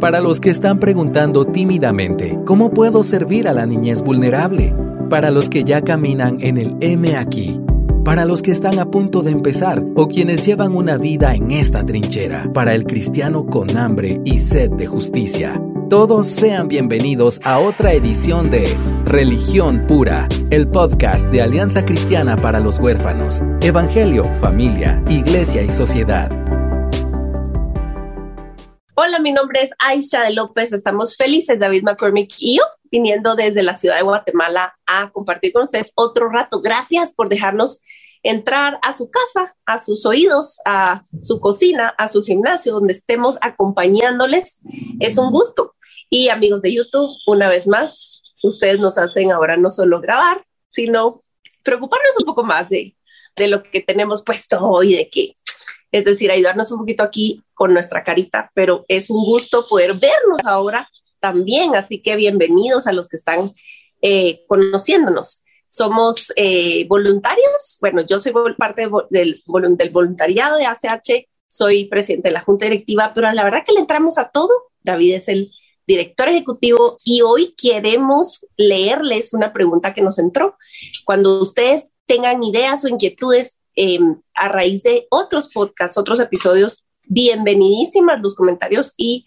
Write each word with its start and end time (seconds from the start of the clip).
Para 0.00 0.20
los 0.20 0.40
que 0.40 0.50
están 0.50 0.78
preguntando 0.78 1.46
tímidamente, 1.46 2.38
¿cómo 2.44 2.70
puedo 2.70 3.02
servir 3.02 3.48
a 3.48 3.54
la 3.54 3.64
niñez 3.64 4.02
vulnerable? 4.02 4.74
Para 5.08 5.30
los 5.30 5.48
que 5.48 5.64
ya 5.64 5.80
caminan 5.80 6.36
en 6.40 6.58
el 6.58 6.76
M 6.80 7.16
aquí. 7.16 7.58
Para 8.04 8.26
los 8.26 8.42
que 8.42 8.50
están 8.50 8.78
a 8.78 8.90
punto 8.90 9.22
de 9.22 9.30
empezar 9.30 9.82
o 9.96 10.06
quienes 10.06 10.44
llevan 10.44 10.76
una 10.76 10.98
vida 10.98 11.34
en 11.34 11.50
esta 11.50 11.84
trinchera. 11.84 12.52
Para 12.52 12.74
el 12.74 12.84
cristiano 12.84 13.46
con 13.46 13.74
hambre 13.78 14.20
y 14.24 14.38
sed 14.38 14.70
de 14.72 14.86
justicia. 14.86 15.60
Todos 15.88 16.26
sean 16.26 16.68
bienvenidos 16.68 17.40
a 17.42 17.58
otra 17.58 17.94
edición 17.94 18.50
de 18.50 18.66
Religión 19.06 19.86
Pura, 19.88 20.28
el 20.50 20.68
podcast 20.68 21.30
de 21.30 21.40
Alianza 21.40 21.86
Cristiana 21.86 22.36
para 22.36 22.60
los 22.60 22.78
Huérfanos, 22.78 23.40
Evangelio, 23.62 24.26
Familia, 24.34 25.02
Iglesia 25.08 25.62
y 25.62 25.70
Sociedad. 25.70 26.30
Hola, 28.98 29.18
mi 29.18 29.30
nombre 29.30 29.60
es 29.60 29.72
Aisha 29.78 30.30
López. 30.30 30.72
Estamos 30.72 31.18
felices, 31.18 31.60
David 31.60 31.82
McCormick 31.82 32.32
y 32.38 32.56
yo, 32.56 32.62
viniendo 32.84 33.36
desde 33.36 33.62
la 33.62 33.74
ciudad 33.74 33.96
de 33.96 34.02
Guatemala 34.02 34.74
a 34.86 35.10
compartir 35.10 35.52
con 35.52 35.64
ustedes 35.64 35.92
otro 35.96 36.30
rato. 36.30 36.62
Gracias 36.62 37.12
por 37.12 37.28
dejarnos 37.28 37.82
entrar 38.22 38.78
a 38.80 38.96
su 38.96 39.10
casa, 39.10 39.54
a 39.66 39.84
sus 39.84 40.06
oídos, 40.06 40.60
a 40.64 41.02
su 41.20 41.40
cocina, 41.40 41.88
a 41.98 42.08
su 42.08 42.22
gimnasio, 42.22 42.72
donde 42.72 42.94
estemos 42.94 43.36
acompañándoles. 43.42 44.60
Es 44.98 45.18
un 45.18 45.30
gusto. 45.30 45.74
Y 46.08 46.30
amigos 46.30 46.62
de 46.62 46.72
YouTube, 46.72 47.10
una 47.26 47.50
vez 47.50 47.66
más, 47.66 48.22
ustedes 48.42 48.80
nos 48.80 48.96
hacen 48.96 49.30
ahora 49.30 49.58
no 49.58 49.68
solo 49.68 50.00
grabar, 50.00 50.46
sino 50.70 51.20
preocuparnos 51.62 52.16
un 52.18 52.24
poco 52.24 52.44
más 52.44 52.70
de, 52.70 52.96
de 53.36 53.48
lo 53.48 53.62
que 53.62 53.82
tenemos 53.82 54.22
puesto 54.22 54.58
hoy, 54.66 54.94
de 54.94 55.10
que, 55.10 55.34
es 55.92 56.04
decir, 56.04 56.30
ayudarnos 56.30 56.70
un 56.72 56.78
poquito 56.78 57.02
aquí 57.02 57.42
con 57.54 57.72
nuestra 57.72 58.02
carita, 58.02 58.50
pero 58.54 58.84
es 58.88 59.10
un 59.10 59.24
gusto 59.24 59.66
poder 59.66 59.94
vernos 59.94 60.44
ahora 60.44 60.88
también, 61.20 61.74
así 61.74 62.02
que 62.02 62.16
bienvenidos 62.16 62.86
a 62.86 62.92
los 62.92 63.08
que 63.08 63.16
están 63.16 63.54
eh, 64.02 64.44
conociéndonos. 64.46 65.42
Somos 65.66 66.32
eh, 66.36 66.86
voluntarios, 66.88 67.78
bueno, 67.80 68.02
yo 68.02 68.18
soy 68.18 68.32
parte 68.56 68.88
del, 69.10 69.42
del 69.76 69.90
voluntariado 69.90 70.56
de 70.58 70.66
ACH, 70.66 71.26
soy 71.48 71.86
presidente 71.86 72.28
de 72.28 72.34
la 72.34 72.42
junta 72.42 72.66
directiva, 72.66 73.12
pero 73.14 73.32
la 73.32 73.44
verdad 73.44 73.64
que 73.66 73.72
le 73.72 73.80
entramos 73.80 74.18
a 74.18 74.30
todo. 74.30 74.50
David 74.82 75.14
es 75.14 75.28
el 75.28 75.50
director 75.86 76.28
ejecutivo, 76.28 76.96
y 77.04 77.22
hoy 77.22 77.54
queremos 77.56 78.46
leerles 78.56 79.32
una 79.32 79.52
pregunta 79.52 79.94
que 79.94 80.02
nos 80.02 80.18
entró. 80.18 80.56
Cuando 81.04 81.40
ustedes 81.40 81.94
tengan 82.06 82.42
ideas 82.42 82.84
o 82.84 82.88
inquietudes 82.88 83.58
em, 83.76 84.16
a 84.34 84.48
raíz 84.48 84.82
de 84.82 85.06
otros 85.10 85.48
podcasts, 85.48 85.96
otros 85.98 86.18
episodios, 86.20 86.86
bienvenidísimas 87.04 88.20
los 88.20 88.34
comentarios 88.34 88.94
y 88.96 89.26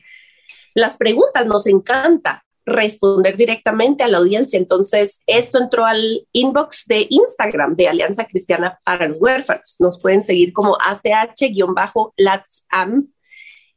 las 0.74 0.98
preguntas. 0.98 1.46
Nos 1.46 1.68
encanta 1.68 2.44
responder 2.66 3.38
directamente 3.38 4.04
a 4.04 4.08
la 4.08 4.18
audiencia. 4.20 4.60
Entonces, 4.60 5.22
esto 5.28 5.60
entró 5.60 5.86
al 5.86 6.28
inbox 6.32 6.86
de 6.88 7.08
Instagram 7.10 7.76
de 7.76 7.88
Alianza 7.88 8.26
Cristiana 8.28 8.80
para 8.84 9.08
los 9.08 9.18
Huérfanos. 9.20 9.76
Nos 9.80 10.00
pueden 10.02 10.24
seguir 10.24 10.54
como 10.54 10.78
ACH-LATAM 10.78 12.10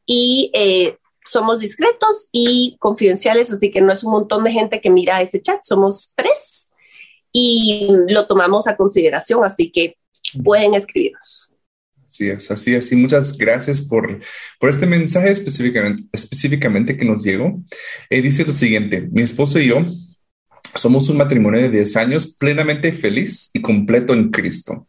y 0.05 0.51
eh, 0.55 0.97
somos 1.25 1.61
discretos 1.61 2.29
y 2.33 2.77
confidenciales, 2.79 3.53
así 3.53 3.71
que 3.71 3.81
no 3.81 3.93
es 3.93 4.03
un 4.05 4.13
montón 4.13 4.45
de 4.45 4.53
gente 4.53 4.81
que 4.81 4.91
mira 4.91 5.23
este 5.23 5.41
chat, 5.41 5.61
somos 5.63 6.13
tres 6.17 6.71
y 7.33 7.89
lo 8.09 8.27
tomamos 8.27 8.67
a 8.67 8.77
consideración, 8.77 9.45
así 9.45 9.71
que 9.71 9.97
pueden 10.43 10.75
escribirnos. 10.75 11.53
Así 12.09 12.29
es, 12.29 12.51
así 12.51 12.75
es. 12.75 12.93
Y 12.93 12.97
muchas 12.97 13.37
gracias 13.39 13.81
por, 13.81 14.21
por 14.61 14.69
este 14.69 14.87
mensaje 14.87 15.31
específicamente, 15.31 16.05
específicamente 16.13 16.97
que 16.97 17.07
nos 17.07 17.25
llegó. 17.25 17.63
Eh, 18.11 18.21
dice 18.21 18.45
lo 18.45 18.53
siguiente, 18.53 19.09
mi 19.11 19.23
esposo 19.23 19.59
y 19.59 19.69
yo 19.69 19.87
somos 20.75 21.09
un 21.09 21.19
matrimonio 21.19 21.61
de 21.61 21.71
10 21.71 21.97
años 21.97 22.35
plenamente 22.37 22.93
feliz 22.93 23.51
y 23.53 23.61
completo 23.61 24.15
en 24.15 24.31
Cristo, 24.31 24.87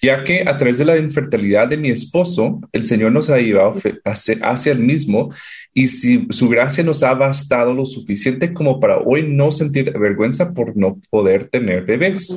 ya 0.00 0.24
que 0.24 0.44
a 0.46 0.56
través 0.56 0.78
de 0.78 0.84
la 0.84 0.96
infertilidad 0.96 1.68
de 1.68 1.76
mi 1.76 1.90
esposo, 1.90 2.60
el 2.72 2.86
Señor 2.86 3.12
nos 3.12 3.28
ha 3.28 3.38
llevado 3.38 3.74
hacia, 4.04 4.38
hacia 4.42 4.72
el 4.72 4.80
mismo 4.80 5.30
y 5.74 5.88
si 5.88 6.26
su 6.30 6.48
gracia 6.48 6.82
nos 6.82 7.02
ha 7.02 7.12
bastado 7.14 7.74
lo 7.74 7.84
suficiente 7.84 8.52
como 8.52 8.80
para 8.80 8.98
hoy 8.98 9.24
no 9.28 9.52
sentir 9.52 9.92
vergüenza 9.98 10.54
por 10.54 10.76
no 10.76 11.00
poder 11.10 11.48
tener 11.48 11.84
bebés. 11.84 12.36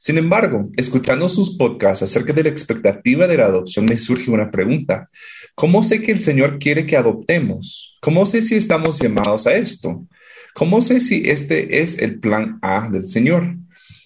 Sin 0.00 0.16
embargo, 0.16 0.70
escuchando 0.78 1.28
sus 1.28 1.58
podcasts 1.58 2.02
acerca 2.02 2.32
de 2.32 2.44
la 2.44 2.48
expectativa 2.48 3.26
de 3.26 3.36
la 3.36 3.44
adopción, 3.44 3.84
me 3.84 3.98
surge 3.98 4.30
una 4.30 4.50
pregunta. 4.50 5.10
¿Cómo 5.54 5.82
sé 5.82 6.00
que 6.00 6.10
el 6.10 6.22
Señor 6.22 6.58
quiere 6.58 6.86
que 6.86 6.96
adoptemos? 6.96 7.98
¿Cómo 8.00 8.24
sé 8.24 8.40
si 8.40 8.54
estamos 8.54 8.98
llamados 8.98 9.46
a 9.46 9.54
esto? 9.54 10.06
¿Cómo 10.54 10.80
sé 10.80 11.00
si 11.00 11.28
este 11.28 11.82
es 11.82 11.98
el 11.98 12.18
plan 12.18 12.58
A 12.62 12.88
del 12.88 13.06
Señor? 13.06 13.52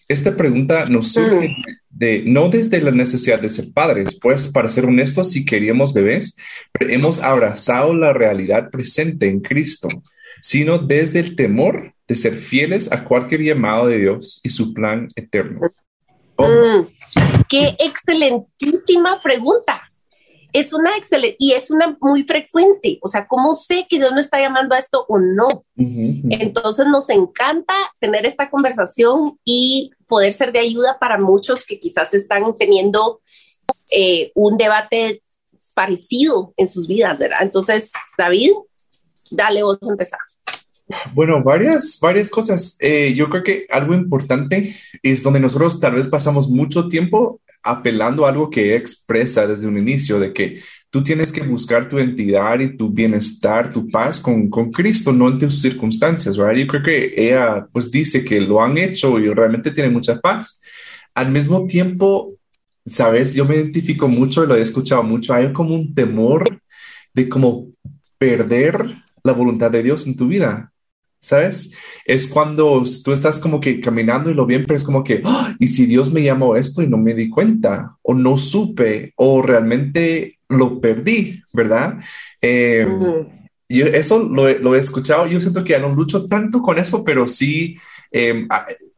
Esta 0.09 0.37
pregunta 0.37 0.85
nos 0.87 1.13
surge 1.13 1.51
mm. 1.51 1.63
de, 1.91 2.25
no 2.27 2.49
desde 2.49 2.81
la 2.81 2.91
necesidad 2.91 3.41
de 3.41 3.49
ser 3.49 3.73
padres, 3.73 4.19
pues 4.21 4.49
para 4.49 4.69
ser 4.69 4.87
honestos, 4.87 5.31
si 5.31 5.45
queríamos 5.45 5.95
bebés, 5.95 6.37
hemos 6.81 7.21
abrazado 7.21 7.95
la 7.95 8.13
realidad 8.13 8.69
presente 8.69 9.29
en 9.29 9.39
Cristo, 9.39 9.87
sino 10.43 10.79
desde 10.79 11.21
el 11.21 11.37
temor 11.37 11.95
de 12.09 12.17
ser 12.17 12.35
fieles 12.35 12.91
a 12.91 13.05
cualquier 13.05 13.43
llamado 13.43 13.87
de 13.87 13.99
Dios 13.99 14.41
y 14.43 14.49
su 14.49 14.75
plan 14.75 15.07
eterno. 15.15 15.61
Mm. 16.39 16.87
Qué 17.49 17.77
excelentísima 17.79 19.21
pregunta 19.21 19.83
es 20.55 20.73
una 20.73 20.97
excelente 20.97 21.37
y 21.41 21.53
es 21.53 21.71
una 21.71 21.99
muy 22.01 22.23
frecuente. 22.23 22.99
O 23.03 23.09
sea, 23.09 23.27
¿cómo 23.27 23.57
sé 23.57 23.87
que 23.89 23.99
Dios 23.99 24.13
me 24.13 24.21
está 24.21 24.39
llamando 24.39 24.75
a 24.75 24.79
esto 24.79 25.05
o 25.09 25.19
no? 25.19 25.65
Entonces 25.77 26.87
nos 26.87 27.11
encanta 27.11 27.75
tener 27.99 28.25
esta 28.25 28.49
conversación 28.49 29.37
y 29.45 29.91
poder 30.07 30.33
ser 30.33 30.53
de 30.53 30.61
ayuda 30.61 30.97
para 31.01 31.19
muchos 31.19 31.65
que 31.67 31.81
quizás 31.81 32.15
están 32.15 32.55
teniendo 32.55 33.21
eh, 33.91 34.31
un 34.37 34.57
debate 34.57 35.23
parecido 35.75 36.55
en 36.57 36.69
sus 36.69 36.87
vidas, 36.87 37.19
¿verdad? 37.19 37.39
Entonces, 37.43 37.91
David, 38.17 38.53
dale 39.33 39.65
vos 39.65 39.79
a 39.83 39.91
empezar. 39.91 40.21
Bueno, 41.15 41.43
varias, 41.43 41.99
varias 42.01 42.29
cosas. 42.29 42.77
Eh, 42.81 43.15
yo 43.15 43.31
creo 43.31 43.43
que 43.43 43.67
algo 43.71 43.95
importante 43.95 44.77
es 45.03 45.23
donde 45.23 45.41
nosotros 45.41 45.81
tal 45.81 45.95
vez 45.95 46.09
pasamos 46.09 46.49
mucho 46.49 46.89
tiempo 46.89 47.41
apelando 47.63 48.27
a 48.27 48.29
algo 48.29 48.51
que 48.51 48.77
expresa 48.77 49.47
desde 49.47 49.67
un 49.67 49.79
inicio, 49.79 50.21
de 50.21 50.35
que 50.35 50.61
tú 50.91 51.03
tienes 51.03 51.33
que 51.33 51.41
buscar 51.41 51.89
tu 51.89 51.99
entidad 51.99 52.61
y 52.61 52.77
tu 52.77 52.91
bienestar, 52.91 53.73
tu 53.73 53.89
paz 53.89 54.21
con, 54.21 54.51
con 54.51 54.71
Cristo, 54.71 55.13
no 55.13 55.29
en 55.29 55.39
tus 55.39 55.63
circunstancias, 55.63 56.37
¿verdad? 56.37 56.55
Yo 56.55 56.67
creo 56.67 56.83
que 56.83 57.15
ella 57.17 57.67
pues 57.73 57.91
dice 57.91 58.23
que 58.23 58.41
lo 58.41 58.63
han 58.63 58.77
hecho 58.77 59.19
y 59.19 59.33
realmente 59.33 59.71
tiene 59.71 59.89
mucha 59.89 60.21
paz. 60.21 60.61
Al 61.15 61.31
mismo 61.31 61.67
tiempo, 61.67 62.35
sabes, 62.85 63.33
yo 63.33 63.47
me 63.47 63.57
identifico 63.57 64.07
mucho, 64.07 64.45
lo 64.45 64.55
he 64.55 64.61
escuchado 64.61 65.03
mucho, 65.03 65.33
hay 65.33 65.51
como 65.53 65.75
un 65.75 65.95
temor 65.95 66.61
de 67.15 67.29
como 67.29 67.69
perder 68.19 68.97
la 69.23 69.33
voluntad 69.33 69.71
de 69.71 69.83
Dios 69.83 70.07
en 70.07 70.17
tu 70.17 70.29
vida. 70.29 70.74
¿Sabes? 71.25 71.73
Es 72.05 72.29
cuando 72.29 72.85
tú 73.03 73.13
estás 73.13 73.39
como 73.39 73.59
que 73.59 73.81
caminando 73.81 74.31
y 74.31 74.35
lo 74.35 74.45
bien, 74.45 74.65
pero 74.67 74.77
es 74.77 74.85
como 74.85 75.03
que, 75.03 75.23
¡Ah! 75.25 75.55
¿y 75.59 75.69
si 75.69 75.87
Dios 75.87 76.13
me 76.13 76.23
llamó 76.23 76.55
esto 76.55 76.83
y 76.83 76.87
no 76.87 76.99
me 76.99 77.15
di 77.15 77.31
cuenta? 77.31 77.97
O 78.03 78.13
no 78.15 78.37
supe, 78.37 79.15
o 79.17 79.41
realmente 79.41 80.35
lo 80.49 80.81
perdí, 80.81 81.43
¿verdad? 81.53 81.99
Eh, 82.43 82.87
yo 83.69 83.87
eso 83.87 84.23
lo, 84.23 84.49
lo, 84.59 84.75
he 84.75 84.79
escuchado, 84.79 85.27
yo 85.27 85.41
siento 85.41 85.65
que 85.65 85.73
ya 85.73 85.79
no 85.79 85.95
lucho 85.95 86.27
tanto 86.27 86.61
con 86.61 86.79
eso, 86.79 87.03
pero 87.05 87.27
sí, 87.27 87.79
em, 88.13 88.47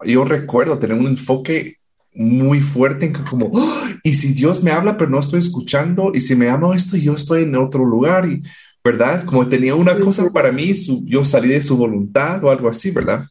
yo 0.05 0.25
recuerdo 0.25 0.79
tener 0.79 0.99
un 0.99 1.07
enfoque 1.07 1.77
muy 2.13 2.61
fuerte 2.61 3.07
en 3.07 3.13
que 3.13 3.23
como, 3.23 3.53
¡Ah! 3.55 3.91
y 4.03 4.15
si 4.15 4.33
Dios 4.33 4.65
me 4.65 4.73
habla, 4.73 4.97
pero 4.97 5.11
no 5.11 5.21
estoy 5.21 5.39
escuchando, 5.39 6.11
y 6.13 6.21
si 6.21 6.35
me 6.35 6.47
llama 6.47 6.75
esto, 6.75 6.97
y 6.97 7.03
yo 7.03 7.15
estoy 7.15 7.45
en 7.45 7.55
otro 7.55 7.85
lugar, 7.85 8.27
y 8.29 8.43
¿verdad? 8.87 9.25
Como 9.25 9.49
tenía 9.49 9.75
una 9.75 9.99
cosa 9.99 10.31
para 10.33 10.53
mí, 10.53 10.73
yo 11.05 11.25
salí 11.25 11.49
de 11.49 11.61
su 11.61 11.77
voluntad 11.77 12.43
o 12.45 12.51
algo 12.51 12.69
así, 12.69 12.93
¿verdad? 12.93 13.25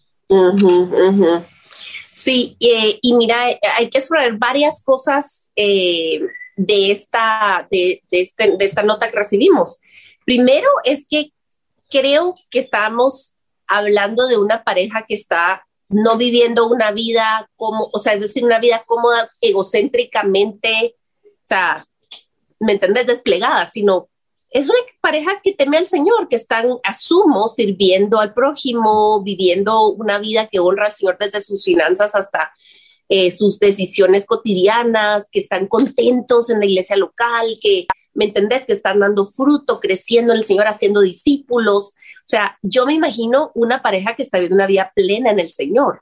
Sí, 2.12 2.58
y 2.60 3.14
mira, 3.14 3.58
hay 3.78 3.90
que 3.90 4.00
explorar 4.00 4.38
varias 4.38 4.84
cosas 4.84 5.50
eh, 5.56 6.20
de, 6.58 6.92
esta, 6.92 7.68
de, 7.72 8.02
este, 8.12 8.58
de 8.58 8.66
esta 8.66 8.84
nota 8.84 9.10
que 9.10 9.16
recibimos. 9.16 9.80
Primero 10.26 10.68
es 10.84 11.06
que 11.10 11.32
creo 11.90 12.34
que 12.52 12.60
estamos 12.60 13.34
hablando 13.66 14.28
de 14.28 14.38
una 14.38 14.62
pareja 14.64 15.06
que 15.08 15.14
está 15.14 15.66
no 15.88 16.18
viviendo 16.18 16.68
una 16.68 16.92
vida 16.92 17.50
como, 17.56 17.90
o 17.94 18.00
sea, 18.00 18.14
es 18.14 18.20
decir, 18.20 18.44
una 18.44 18.60
vida 18.60 18.84
cómoda 18.86 19.30
egocéntricamente, 19.40 20.96
o 21.24 21.48
sea, 21.48 21.78
¿me 22.60 22.74
entiendes? 22.74 23.08
Desplegada, 23.08 23.70
sino 23.72 24.10
es 24.56 24.70
una 24.70 24.80
pareja 25.02 25.42
que 25.44 25.52
teme 25.52 25.76
al 25.76 25.86
Señor, 25.86 26.30
que 26.30 26.38
están, 26.38 26.78
asumo, 26.86 27.50
sirviendo 27.50 28.22
al 28.22 28.34
prójimo, 28.34 29.22
viviendo 29.22 29.90
una 29.90 30.18
vida 30.18 30.48
que 30.48 30.62
honra 30.62 30.86
al 30.86 30.94
Señor 30.94 31.18
desde 31.20 31.42
sus 31.42 31.66
finanzas 31.66 32.16
hasta 32.16 32.54
eh, 33.10 33.32
sus 33.32 33.60
decisiones 33.60 34.26
cotidianas, 34.26 35.28
que 35.30 35.40
están 35.40 35.68
contentos 35.68 36.50
en 36.50 36.60
la 36.62 36.68
iglesia 36.68 36.96
local, 36.96 37.60
que 37.62 37.86
¿me 38.16 38.26
entendés? 38.26 38.66
Que 38.66 38.74
están 38.74 39.00
dando 39.00 39.26
fruto, 39.26 39.80
creciendo 39.80 40.34
en 40.34 40.40
el 40.40 40.46
Señor, 40.46 40.68
haciendo 40.68 41.02
discípulos. 41.02 41.94
O 42.20 42.28
sea, 42.28 42.58
yo 42.64 42.86
me 42.86 42.94
imagino 42.94 43.52
una 43.54 43.84
pareja 43.84 44.16
que 44.16 44.24
está 44.24 44.40
viviendo 44.40 44.56
una 44.56 44.68
vida 44.68 44.92
plena 44.96 45.30
en 45.30 45.40
el 45.40 45.50
Señor. 45.50 46.02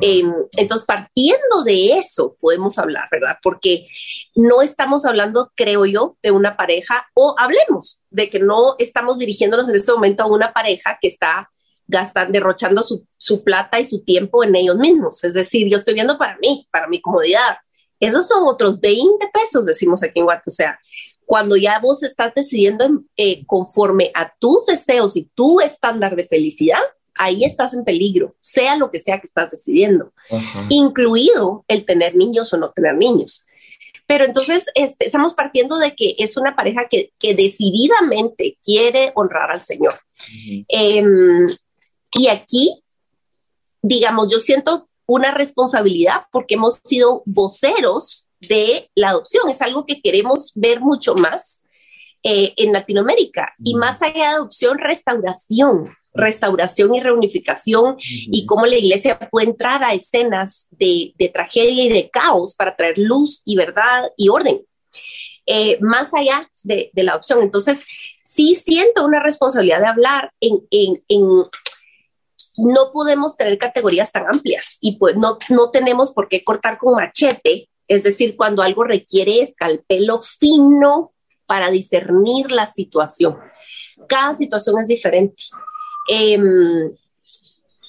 Em, 0.00 0.32
entonces, 0.56 0.86
partiendo 0.86 1.62
de 1.64 1.92
eso, 1.92 2.36
podemos 2.40 2.78
hablar, 2.78 3.08
¿verdad? 3.12 3.36
Porque 3.42 3.86
no 4.34 4.62
estamos 4.62 5.04
hablando, 5.04 5.52
creo 5.54 5.84
yo, 5.84 6.16
de 6.22 6.30
una 6.30 6.56
pareja, 6.56 7.06
o 7.14 7.36
hablemos 7.38 8.00
de 8.10 8.28
que 8.28 8.40
no 8.40 8.74
estamos 8.78 9.18
dirigiéndonos 9.18 9.68
en 9.68 9.76
este 9.76 9.92
momento 9.92 10.24
a 10.24 10.26
una 10.26 10.52
pareja 10.52 10.98
que 11.00 11.08
está 11.08 11.50
gastando, 11.86 12.32
derrochando 12.32 12.82
su, 12.82 13.06
su 13.18 13.44
plata 13.44 13.78
y 13.78 13.84
su 13.84 14.02
tiempo 14.02 14.42
en 14.42 14.56
ellos 14.56 14.76
mismos. 14.76 15.22
Es 15.24 15.34
decir, 15.34 15.68
yo 15.68 15.76
estoy 15.76 15.94
viendo 15.94 16.16
para 16.16 16.38
mí, 16.38 16.66
para 16.72 16.88
mi 16.88 17.02
comodidad. 17.02 17.58
Esos 18.00 18.26
son 18.26 18.44
otros 18.44 18.80
20 18.80 19.28
pesos, 19.32 19.66
decimos 19.66 20.02
aquí 20.02 20.20
en 20.20 20.24
Guatemala. 20.24 20.44
O 20.46 20.50
sea, 20.50 20.80
cuando 21.30 21.56
ya 21.56 21.78
vos 21.78 22.02
estás 22.02 22.34
decidiendo 22.34 23.04
eh, 23.16 23.46
conforme 23.46 24.10
a 24.14 24.34
tus 24.40 24.66
deseos 24.66 25.16
y 25.16 25.30
tu 25.32 25.60
estándar 25.60 26.16
de 26.16 26.24
felicidad, 26.24 26.82
ahí 27.14 27.44
estás 27.44 27.72
en 27.72 27.84
peligro, 27.84 28.34
sea 28.40 28.74
lo 28.74 28.90
que 28.90 28.98
sea 28.98 29.20
que 29.20 29.28
estás 29.28 29.48
decidiendo, 29.48 30.12
incluido 30.68 31.64
el 31.68 31.84
tener 31.84 32.16
niños 32.16 32.52
o 32.52 32.56
no 32.56 32.72
tener 32.72 32.96
niños. 32.96 33.46
Pero 34.08 34.24
entonces 34.24 34.64
este, 34.74 35.06
estamos 35.06 35.34
partiendo 35.34 35.78
de 35.78 35.94
que 35.94 36.16
es 36.18 36.36
una 36.36 36.56
pareja 36.56 36.88
que, 36.90 37.12
decididamente 37.20 38.58
quiere 38.60 39.12
honrar 39.14 39.52
al 39.52 39.60
Señor. 39.60 40.00
Em, 40.66 41.46
y 42.10 42.26
aquí, 42.26 42.82
digamos, 43.82 44.32
yo 44.32 44.40
siento 44.40 44.88
una 45.06 45.30
responsabilidad 45.30 46.22
porque 46.32 46.54
hemos 46.54 46.80
sido 46.82 47.22
voceros 47.24 48.26
de 48.40 48.90
la 48.94 49.10
adopción. 49.10 49.48
Es 49.48 49.62
algo 49.62 49.86
que 49.86 50.00
queremos 50.00 50.52
ver 50.54 50.80
mucho 50.80 51.14
más 51.14 51.62
eh, 52.22 52.52
en 52.56 52.72
Latinoamérica. 52.72 53.52
Y 53.62 53.74
más 53.74 54.02
allá 54.02 54.14
de 54.14 54.34
adopción, 54.36 54.78
restauración, 54.78 55.96
restauración 56.12 56.94
y 56.94 57.00
reunificación. 57.00 57.96
Y 58.00 58.46
cómo 58.46 58.66
la 58.66 58.76
iglesia 58.76 59.18
puede 59.18 59.48
entrar 59.48 59.82
a 59.84 59.94
escenas 59.94 60.66
de, 60.70 61.14
tragedia 61.32 61.84
y 61.84 61.88
de 61.88 62.10
caos 62.10 62.54
para 62.56 62.76
traer 62.76 62.98
luz 62.98 63.42
y 63.44 63.56
verdad 63.56 64.10
y 64.16 64.28
orden, 64.28 64.60
eh, 65.46 65.78
más 65.80 66.12
allá 66.14 66.50
de, 66.64 66.90
la 66.94 67.12
adopción. 67.12 67.42
Entonces, 67.42 67.84
sí 68.26 68.54
siento 68.54 69.04
una 69.04 69.22
responsabilidad 69.22 69.80
de 69.80 69.86
hablar 69.86 70.32
en, 70.40 70.60
en, 70.70 71.02
en 71.08 71.44
no 72.58 72.92
podemos 72.92 73.36
tener 73.36 73.58
categorías 73.58 74.12
tan 74.12 74.26
amplias. 74.26 74.78
Y 74.80 74.96
pues 74.96 75.16
no, 75.16 75.38
no 75.48 75.70
tenemos 75.70 76.12
por 76.12 76.28
qué 76.28 76.44
cortar 76.44 76.78
con 76.78 76.94
machete 76.94 77.68
es 77.90 78.04
decir, 78.04 78.36
cuando 78.36 78.62
algo 78.62 78.84
requiere 78.84 79.40
escalpelo 79.40 80.20
fino 80.20 81.12
para 81.44 81.72
discernir 81.72 82.52
la 82.52 82.64
situación. 82.64 83.36
Cada 84.06 84.32
situación 84.32 84.78
es 84.78 84.86
diferente. 84.86 85.42
Em, 86.08 86.92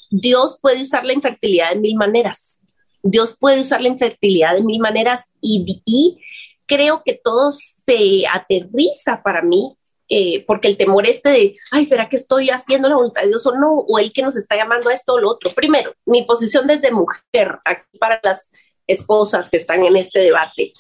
Dios 0.10 0.58
puede 0.60 0.82
usar 0.82 1.06
la 1.06 1.14
infertilidad 1.14 1.70
de 1.70 1.76
mil 1.76 1.96
maneras. 1.96 2.62
Dios 3.04 3.38
puede 3.40 3.62
usar 3.62 3.80
la 3.80 3.90
infertilidad 3.90 4.56
de 4.56 4.64
mil 4.64 4.80
maneras 4.80 5.26
y, 5.40 6.18
creo 6.66 7.04
que 7.06 7.14
todo 7.24 7.52
se 7.52 8.24
aterriza 8.34 9.22
para 9.22 9.44
mí 9.44 9.78
eh, 10.10 10.44
porque 10.48 10.68
el 10.68 10.78
temor 10.78 11.06
este 11.06 11.30
de, 11.30 11.56
ay, 11.70 11.86
¿será 11.86 12.10
que 12.10 12.16
estoy 12.16 12.50
haciendo 12.50 12.90
la 12.90 12.96
voluntad 12.96 13.22
de 13.22 13.28
Dios 13.28 13.46
o 13.46 13.56
no? 13.56 13.76
O 13.88 14.00
el 14.00 14.12
que 14.12 14.24
nos 14.24 14.36
está 14.36 14.56
llamando 14.56 14.90
a 14.90 14.94
esto 14.94 15.14
o 15.14 15.20
lo 15.20 15.30
otro. 15.30 15.52
Primero, 15.52 15.94
mi 16.06 16.24
posición 16.24 16.66
desde 16.66 16.92
mujer, 16.92 17.60
aquí 17.66 17.98
para 18.00 18.20
las 18.24 18.52
esposas 18.92 19.50
que 19.50 19.58
están 19.58 19.84
en 19.84 19.96
este 19.96 20.20
debate. 20.20 20.74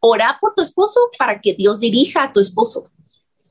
Ora 0.00 0.38
por 0.40 0.54
tu 0.54 0.62
esposo 0.62 1.00
para 1.18 1.40
que 1.40 1.54
Dios 1.54 1.80
dirija 1.80 2.24
a 2.24 2.32
tu 2.32 2.40
esposo. 2.40 2.90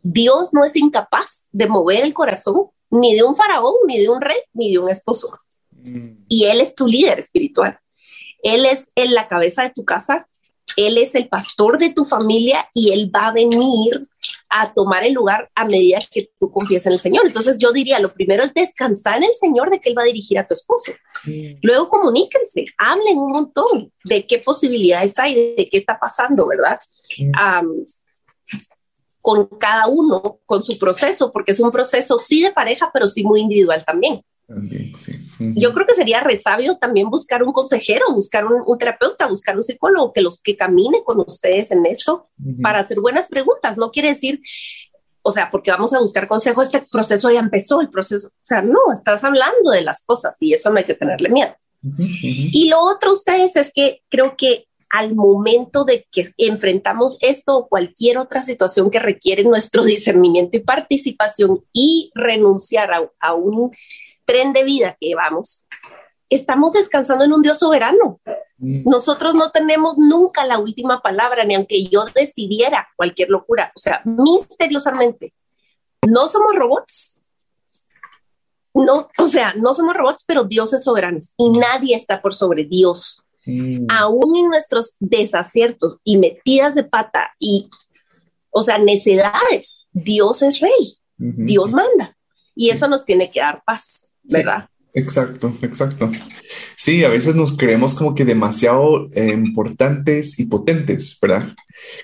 Dios 0.03 0.53
no 0.53 0.65
es 0.65 0.75
incapaz 0.75 1.47
de 1.51 1.67
mover 1.67 2.03
el 2.03 2.13
corazón 2.13 2.69
ni 2.89 3.15
de 3.15 3.23
un 3.23 3.35
faraón, 3.35 3.75
ni 3.87 3.99
de 3.99 4.09
un 4.09 4.19
rey, 4.19 4.39
ni 4.53 4.71
de 4.71 4.79
un 4.79 4.89
esposo. 4.89 5.37
Mm. 5.71 6.25
Y 6.27 6.45
Él 6.45 6.59
es 6.59 6.75
tu 6.75 6.87
líder 6.87 7.19
espiritual. 7.19 7.79
Él 8.43 8.65
es 8.65 8.91
en 8.95 9.13
la 9.13 9.27
cabeza 9.27 9.63
de 9.63 9.69
tu 9.69 9.85
casa 9.85 10.27
él 10.75 10.97
es 10.97 11.15
el 11.15 11.27
pastor 11.27 11.77
de 11.77 11.91
tu 11.93 12.05
familia 12.05 12.69
y 12.73 12.91
Él 12.91 13.11
va 13.13 13.27
a 13.27 13.33
venir 13.33 14.07
a 14.49 14.73
tomar 14.73 15.03
el 15.03 15.13
lugar 15.13 15.49
a 15.55 15.65
medida 15.65 15.99
que 16.11 16.31
tú 16.39 16.51
confías 16.51 16.85
en 16.85 16.93
el 16.93 16.99
Señor. 16.99 17.25
Entonces 17.25 17.57
yo 17.57 17.71
diría, 17.71 17.99
lo 17.99 18.11
primero 18.11 18.43
es 18.43 18.53
descansar 18.53 19.17
en 19.17 19.23
el 19.23 19.35
Señor 19.39 19.69
de 19.69 19.79
que 19.79 19.89
Él 19.89 19.97
va 19.97 20.03
a 20.03 20.05
dirigir 20.05 20.37
a 20.39 20.45
tu 20.45 20.53
esposo. 20.53 20.91
Mm. 21.23 21.59
Luego 21.61 21.89
comuníquense, 21.89 22.65
hablen 22.77 23.17
un 23.17 23.31
montón 23.31 23.91
de 24.03 24.25
qué 24.27 24.39
posibilidades 24.39 25.17
hay, 25.19 25.55
de 25.55 25.69
qué 25.71 25.77
está 25.77 25.99
pasando, 25.99 26.47
¿verdad? 26.47 26.79
Mm. 27.17 27.83
con 29.21 29.45
cada 29.45 29.87
uno, 29.87 30.39
con 30.45 30.63
su 30.63 30.79
proceso, 30.79 31.31
porque 31.31 31.51
es 31.51 31.59
un 31.59 31.71
proceso 31.71 32.17
sí 32.17 32.41
de 32.41 32.51
pareja, 32.51 32.89
pero 32.91 33.07
sí 33.07 33.23
muy 33.23 33.41
individual 33.41 33.83
también. 33.85 34.23
Yo 35.39 35.73
creo 35.73 35.87
que 35.87 35.95
sería 35.95 36.21
re 36.21 36.39
sabio 36.39 36.77
también 36.77 37.09
buscar 37.09 37.43
un 37.43 37.53
consejero, 37.53 38.11
buscar 38.13 38.45
un, 38.45 38.77
terapeuta, 38.77 39.27
buscar 39.27 39.55
un 39.55 39.63
psicólogo 39.63 40.13
que 40.13 40.21
los 40.21 40.39
que 40.39 40.55
camine 40.55 41.03
con 41.03 41.19
ustedes 41.19 41.71
en 41.71 41.85
eso 41.85 42.25
para 42.61 42.79
hacer 42.79 42.99
buenas 42.99 43.27
preguntas. 43.27 43.77
No 43.77 43.91
quiere 43.91 44.09
decir, 44.09 44.41
o 45.21 45.31
sea, 45.31 45.49
porque 45.51 45.71
vamos 45.71 45.93
a 45.93 45.99
buscar 45.99 46.27
consejo, 46.27 46.61
este 46.61 46.83
proceso 46.91 47.29
ya 47.29 47.39
empezó, 47.39 47.81
el 47.81 47.89
proceso, 47.89 48.29
o 48.29 48.45
sea, 48.45 48.61
no, 48.61 48.91
estás 48.91 49.23
hablando 49.23 49.71
de 49.71 49.81
las 49.81 50.03
cosas 50.03 50.35
y 50.39 50.53
eso 50.53 50.69
no 50.69 50.77
hay 50.77 50.83
que 50.83 50.95
tenerle 50.95 51.29
miedo. 51.29 51.55
Y 52.19 52.69
lo 52.69 52.79
otro, 52.81 53.11
ustedes, 53.11 53.55
es 53.55 53.71
que 53.73 54.01
creo 54.09 54.35
que 54.37 54.67
al 54.91 55.15
momento 55.15 55.85
de 55.85 56.05
que 56.11 56.29
enfrentamos 56.37 57.17
esto 57.21 57.57
o 57.57 57.67
cualquier 57.67 58.17
otra 58.17 58.41
situación 58.41 58.91
que 58.91 58.99
requiere 58.99 59.43
nuestro 59.43 59.83
discernimiento 59.85 60.57
y 60.57 60.61
participación 60.61 61.63
y 61.73 62.11
renunciar 62.13 62.91
a, 62.91 63.09
a 63.19 63.33
un 63.33 63.71
tren 64.31 64.53
de 64.53 64.63
vida 64.63 64.95
que 64.99 65.07
llevamos, 65.07 65.65
estamos 66.29 66.71
descansando 66.71 67.25
en 67.25 67.33
un 67.33 67.41
Dios 67.41 67.59
soberano. 67.59 68.21
Mm. 68.57 68.89
Nosotros 68.89 69.35
no 69.35 69.51
tenemos 69.51 69.97
nunca 69.97 70.45
la 70.45 70.57
última 70.57 71.01
palabra, 71.01 71.43
ni 71.43 71.55
aunque 71.55 71.83
yo 71.83 72.05
decidiera 72.15 72.87
cualquier 72.95 73.29
locura. 73.29 73.73
O 73.75 73.79
sea, 73.79 74.01
misteriosamente, 74.05 75.33
no 76.07 76.29
somos 76.29 76.55
robots. 76.55 77.21
No, 78.73 79.09
o 79.17 79.27
sea, 79.27 79.53
no 79.55 79.73
somos 79.73 79.97
robots, 79.97 80.23
pero 80.25 80.45
Dios 80.45 80.73
es 80.73 80.85
soberano 80.85 81.19
y 81.35 81.49
nadie 81.49 81.93
está 81.93 82.21
por 82.21 82.33
sobre 82.33 82.63
Dios. 82.63 83.27
Mm. 83.45 83.87
Aún 83.89 84.37
en 84.37 84.47
nuestros 84.47 84.95
desaciertos 85.01 85.97
y 86.05 86.17
metidas 86.17 86.73
de 86.75 86.85
pata 86.85 87.33
y, 87.37 87.69
o 88.49 88.63
sea, 88.63 88.77
necedades, 88.77 89.87
Dios 89.91 90.41
es 90.41 90.61
rey, 90.61 90.95
Dios 91.17 91.73
manda 91.73 92.17
y 92.55 92.69
eso 92.69 92.87
nos 92.87 93.03
tiene 93.03 93.29
que 93.29 93.41
dar 93.41 93.61
paz. 93.65 94.10
¿Verdad? 94.23 94.67
exacto, 94.93 95.53
exacto. 95.61 96.11
Sí, 96.75 97.03
a 97.03 97.09
veces 97.09 97.35
nos 97.35 97.55
creemos 97.55 97.95
como 97.95 98.13
que 98.13 98.25
demasiado 98.25 99.07
eh, 99.13 99.29
importantes 99.29 100.37
y 100.39 100.45
potentes, 100.45 101.17
¿verdad? 101.21 101.53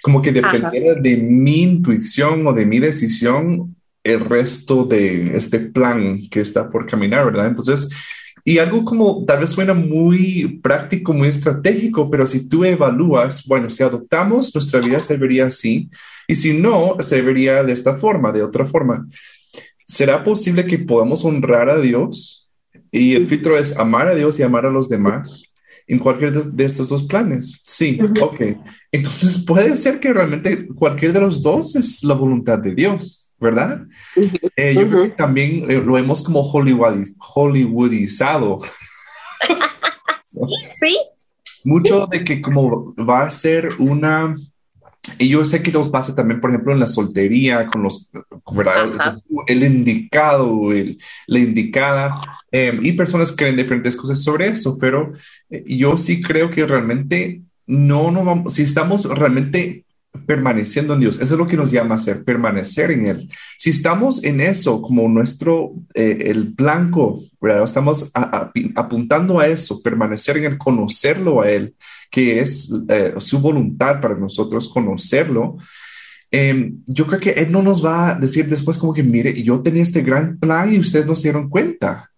Como 0.01 0.21
que 0.21 0.31
dependiera 0.31 0.95
de 0.95 1.17
mi 1.17 1.63
intuición 1.63 2.47
o 2.47 2.53
de 2.53 2.65
mi 2.65 2.79
decisión 2.79 3.75
el 4.03 4.21
resto 4.21 4.85
de 4.85 5.35
este 5.35 5.59
plan 5.59 6.17
que 6.31 6.41
está 6.41 6.69
por 6.69 6.85
caminar, 6.85 7.25
¿verdad? 7.25 7.47
Entonces, 7.47 7.89
y 8.47 8.59
algo 8.59 8.85
como 8.85 9.25
tal 9.25 9.41
vez 9.41 9.49
suena 9.49 9.73
muy 9.73 10.59
práctico, 10.63 11.13
muy 11.13 11.27
estratégico, 11.27 12.09
pero 12.09 12.25
si 12.25 12.47
tú 12.47 12.63
evalúas, 12.63 13.45
bueno, 13.45 13.69
si 13.69 13.83
adoptamos, 13.83 14.55
nuestra 14.55 14.79
vida 14.79 15.01
se 15.01 15.17
vería 15.17 15.47
así, 15.47 15.89
y 16.27 16.35
si 16.35 16.53
no, 16.53 16.95
se 16.99 17.21
vería 17.21 17.61
de 17.63 17.73
esta 17.73 17.95
forma, 17.95 18.31
de 18.31 18.43
otra 18.43 18.65
forma. 18.65 19.05
¿Será 19.87 20.23
posible 20.23 20.65
que 20.65 20.77
podamos 20.77 21.25
honrar 21.25 21.69
a 21.69 21.79
Dios? 21.79 22.51
Y 22.91 23.15
el 23.15 23.25
filtro 23.25 23.57
es 23.57 23.77
amar 23.77 24.09
a 24.09 24.15
Dios 24.15 24.37
y 24.37 24.43
amar 24.43 24.65
a 24.65 24.71
los 24.71 24.89
demás 24.89 25.43
en 25.87 25.99
cualquier 25.99 26.33
de, 26.33 26.65
estos 26.65 26.89
dos 26.89 27.03
planes. 27.03 27.61
Sí, 27.63 27.97
ok. 28.21 28.41
Entonces 28.91 29.39
puede 29.39 29.77
ser 29.77 30.01
que 30.01 30.13
realmente 30.13 30.67
cualquier 30.67 31.13
de 31.13 31.21
los 31.21 31.41
dos 31.41 31.75
es 31.75 32.03
la 32.03 32.13
voluntad 32.13 32.59
de 32.59 32.75
Dios, 32.75 33.33
¿verdad? 33.39 33.81
Eh, 34.57 34.75
yo 34.75 34.87
creo 34.89 35.03
que 35.03 35.11
también 35.11 35.71
eh, 35.71 35.81
lo 35.83 35.97
hemos 35.97 36.21
como 36.21 36.43
hollywoodizado. 36.43 38.59
sí. 40.81 40.97
Mucho 41.63 42.07
de 42.07 42.23
que 42.23 42.41
como 42.41 42.93
va 42.95 43.23
a 43.23 43.31
ser 43.31 43.69
una 43.79 44.35
y 45.17 45.29
yo 45.29 45.45
sé 45.45 45.61
que 45.63 45.71
nos 45.71 45.89
pasa 45.89 46.15
también, 46.15 46.39
por 46.39 46.49
ejemplo, 46.49 46.73
en 46.73 46.79
la 46.79 46.87
soltería, 46.87 47.67
con 47.67 47.83
los, 47.83 48.11
¿verdad? 48.51 49.17
El 49.47 49.63
indicado, 49.63 50.71
el, 50.71 50.97
la 51.27 51.39
indicada, 51.39 52.15
em, 52.51 52.85
y 52.85 52.93
personas 52.93 53.31
creen 53.31 53.57
diferentes 53.57 53.95
cosas 53.95 54.23
sobre 54.23 54.47
eso, 54.47 54.77
pero 54.77 55.13
eh, 55.49 55.63
yo 55.65 55.97
sí 55.97 56.21
creo 56.21 56.49
que 56.49 56.65
realmente 56.65 57.41
no, 57.65 58.11
no 58.11 58.23
vamos, 58.23 58.53
si 58.53 58.63
estamos 58.63 59.05
realmente 59.05 59.85
permaneciendo 60.25 60.93
en 60.93 60.99
Dios. 61.01 61.15
Eso 61.19 61.35
es 61.35 61.39
lo 61.39 61.47
que 61.47 61.57
nos 61.57 61.71
llama 61.71 61.95
a 61.95 61.99
ser, 61.99 62.23
permanecer 62.23 62.91
en 62.91 63.05
Él. 63.05 63.31
Si 63.57 63.69
estamos 63.69 64.23
en 64.23 64.41
eso 64.41 64.81
como 64.81 65.07
nuestro, 65.07 65.73
eh, 65.93 66.23
el 66.27 66.45
blanco, 66.45 67.23
¿verdad? 67.39 67.63
estamos 67.63 68.11
apuntando 68.75 69.39
a 69.39 69.47
eso, 69.47 69.81
permanecer 69.81 70.37
en 70.37 70.45
Él, 70.45 70.57
conocerlo 70.57 71.41
a 71.41 71.49
Él, 71.49 71.75
que 72.09 72.39
es 72.39 72.69
eh, 72.89 73.13
su 73.17 73.39
voluntad 73.39 74.01
para 74.01 74.15
nosotros 74.15 74.69
conocerlo. 74.69 75.57
em, 76.31 76.81
yo 76.85 77.05
creo 77.05 77.19
que 77.19 77.29
Él 77.31 77.51
no 77.51 77.61
nos 77.61 77.83
va 77.83 78.09
a 78.09 78.15
decir 78.15 78.47
después 78.47 78.77
como 78.77 78.93
que, 78.93 79.03
mire, 79.03 79.41
yo 79.41 79.61
tenía 79.61 79.83
este 79.83 80.01
gran 80.01 80.37
plan 80.37 80.73
y 80.73 80.79
ustedes 80.79 81.05
no 81.05 81.15
se 81.15 81.23
dieron 81.23 81.49
cuenta. 81.49 82.11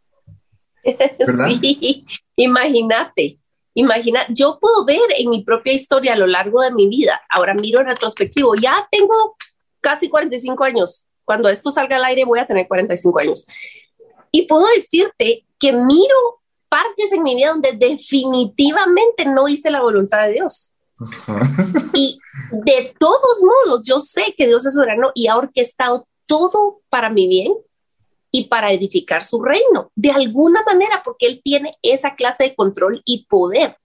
¿Verdad? 1.20 1.50
Sí, 1.62 2.06
imagínate. 2.36 3.39
Imagina, 3.74 4.26
yo 4.30 4.60
puedo 4.60 4.86
ver 4.86 5.00
en 5.18 5.30
mi 5.30 5.44
propia 5.44 5.74
historia 5.74 6.14
a 6.14 6.18
lo 6.18 6.28
largo 6.28 6.62
de 6.62 6.72
mi 6.72 6.88
vida, 6.88 7.22
ahora 7.30 7.54
miro 7.54 7.80
en 7.80 7.88
retrospectivo, 7.88 8.56
ya 8.56 8.88
tengo 8.92 9.38
casi 9.82 10.10
45 10.10 10.64
años, 10.64 11.06
cuando 11.24 11.50
esto 11.50 11.72
salga 11.72 11.98
al 11.98 12.06
aire 12.06 12.26
voy 12.26 12.40
a 12.40 12.48
tener 12.48 12.68
45 12.68 13.20
años. 13.20 13.46
Y 14.32 14.44
puedo 14.48 14.66
decirte 14.76 15.46
que 15.60 15.74
miro 15.74 16.42
parches 16.70 17.12
en 17.12 17.24
mi 17.24 17.36
vida 17.36 17.50
donde 17.50 17.74
definitivamente 17.74 19.26
no 19.26 19.48
hice 19.48 19.72
la 19.72 19.82
voluntad 19.82 20.24
de 20.24 20.34
Dios. 20.34 20.72
Y 21.94 22.20
de 22.52 22.94
todos 23.00 23.42
modos, 23.42 23.86
yo 23.86 24.00
sé 24.00 24.34
que 24.38 24.48
Dios 24.48 24.66
es 24.66 24.74
soberano 24.74 25.12
y 25.16 25.28
ha 25.28 25.38
orquestado 25.38 26.08
todo 26.26 26.82
para 26.90 27.10
mi 27.10 27.28
bien 27.28 27.54
y 28.32 28.46
para 28.46 28.72
edificar 28.72 29.24
su 29.24 29.42
reino, 29.42 29.92
de 29.96 30.12
alguna 30.12 30.64
manera, 30.64 31.02
porque 31.04 31.26
Él 31.26 31.42
tiene 31.44 31.76
esa 31.82 32.16
clase 32.16 32.46
de 32.46 32.56
control 32.56 33.02
y 33.06 33.26
poder. 33.26 33.78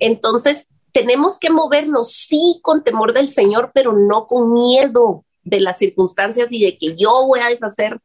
Entonces, 0.00 0.68
tenemos 0.92 1.38
que 1.38 1.50
movernos, 1.50 2.12
sí, 2.12 2.60
con 2.62 2.84
temor 2.84 3.12
del 3.12 3.28
Señor, 3.28 3.72
pero 3.74 3.92
no 3.92 4.26
con 4.26 4.52
miedo 4.52 5.24
de 5.42 5.60
las 5.60 5.78
circunstancias 5.78 6.48
y 6.50 6.64
de 6.64 6.78
que 6.78 6.96
yo 6.96 7.26
voy 7.26 7.40
a 7.40 7.48
deshacer 7.48 8.00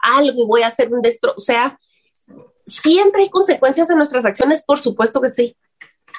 algo 0.00 0.42
y 0.42 0.46
voy 0.46 0.62
a 0.62 0.66
hacer 0.66 0.92
un 0.92 1.00
destro. 1.00 1.32
O 1.36 1.40
sea, 1.40 1.78
siempre 2.66 3.22
hay 3.22 3.30
consecuencias 3.30 3.88
en 3.90 3.96
nuestras 3.96 4.24
acciones, 4.24 4.62
por 4.62 4.78
supuesto 4.78 5.20
que 5.20 5.30
sí, 5.30 5.56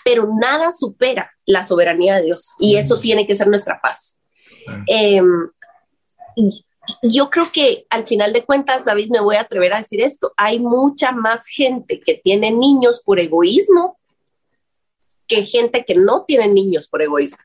pero 0.03 0.29
nada 0.39 0.71
supera 0.71 1.31
la 1.45 1.63
soberanía 1.63 2.15
de 2.15 2.23
Dios 2.23 2.55
y 2.59 2.77
eso 2.77 2.99
tiene 2.99 3.27
que 3.27 3.35
ser 3.35 3.47
nuestra 3.47 3.79
paz. 3.81 4.17
Eh, 4.87 5.21
yo 7.01 7.29
creo 7.29 7.51
que 7.51 7.85
al 7.89 8.05
final 8.05 8.33
de 8.33 8.43
cuentas, 8.43 8.85
David, 8.85 9.09
me 9.11 9.19
voy 9.19 9.35
a 9.35 9.41
atrever 9.41 9.73
a 9.73 9.77
decir 9.77 10.01
esto, 10.01 10.33
hay 10.37 10.59
mucha 10.59 11.11
más 11.11 11.45
gente 11.47 11.99
que 11.99 12.15
tiene 12.15 12.51
niños 12.51 13.01
por 13.03 13.19
egoísmo 13.19 13.97
que 15.27 15.43
gente 15.43 15.85
que 15.85 15.95
no 15.95 16.23
tiene 16.23 16.47
niños 16.47 16.87
por 16.87 17.01
egoísmo. 17.01 17.39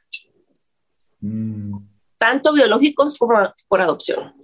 Mm. 1.20 1.76
Tanto 2.18 2.52
biológicos 2.52 3.16
como 3.16 3.38
por 3.68 3.80
adopción. 3.80 4.34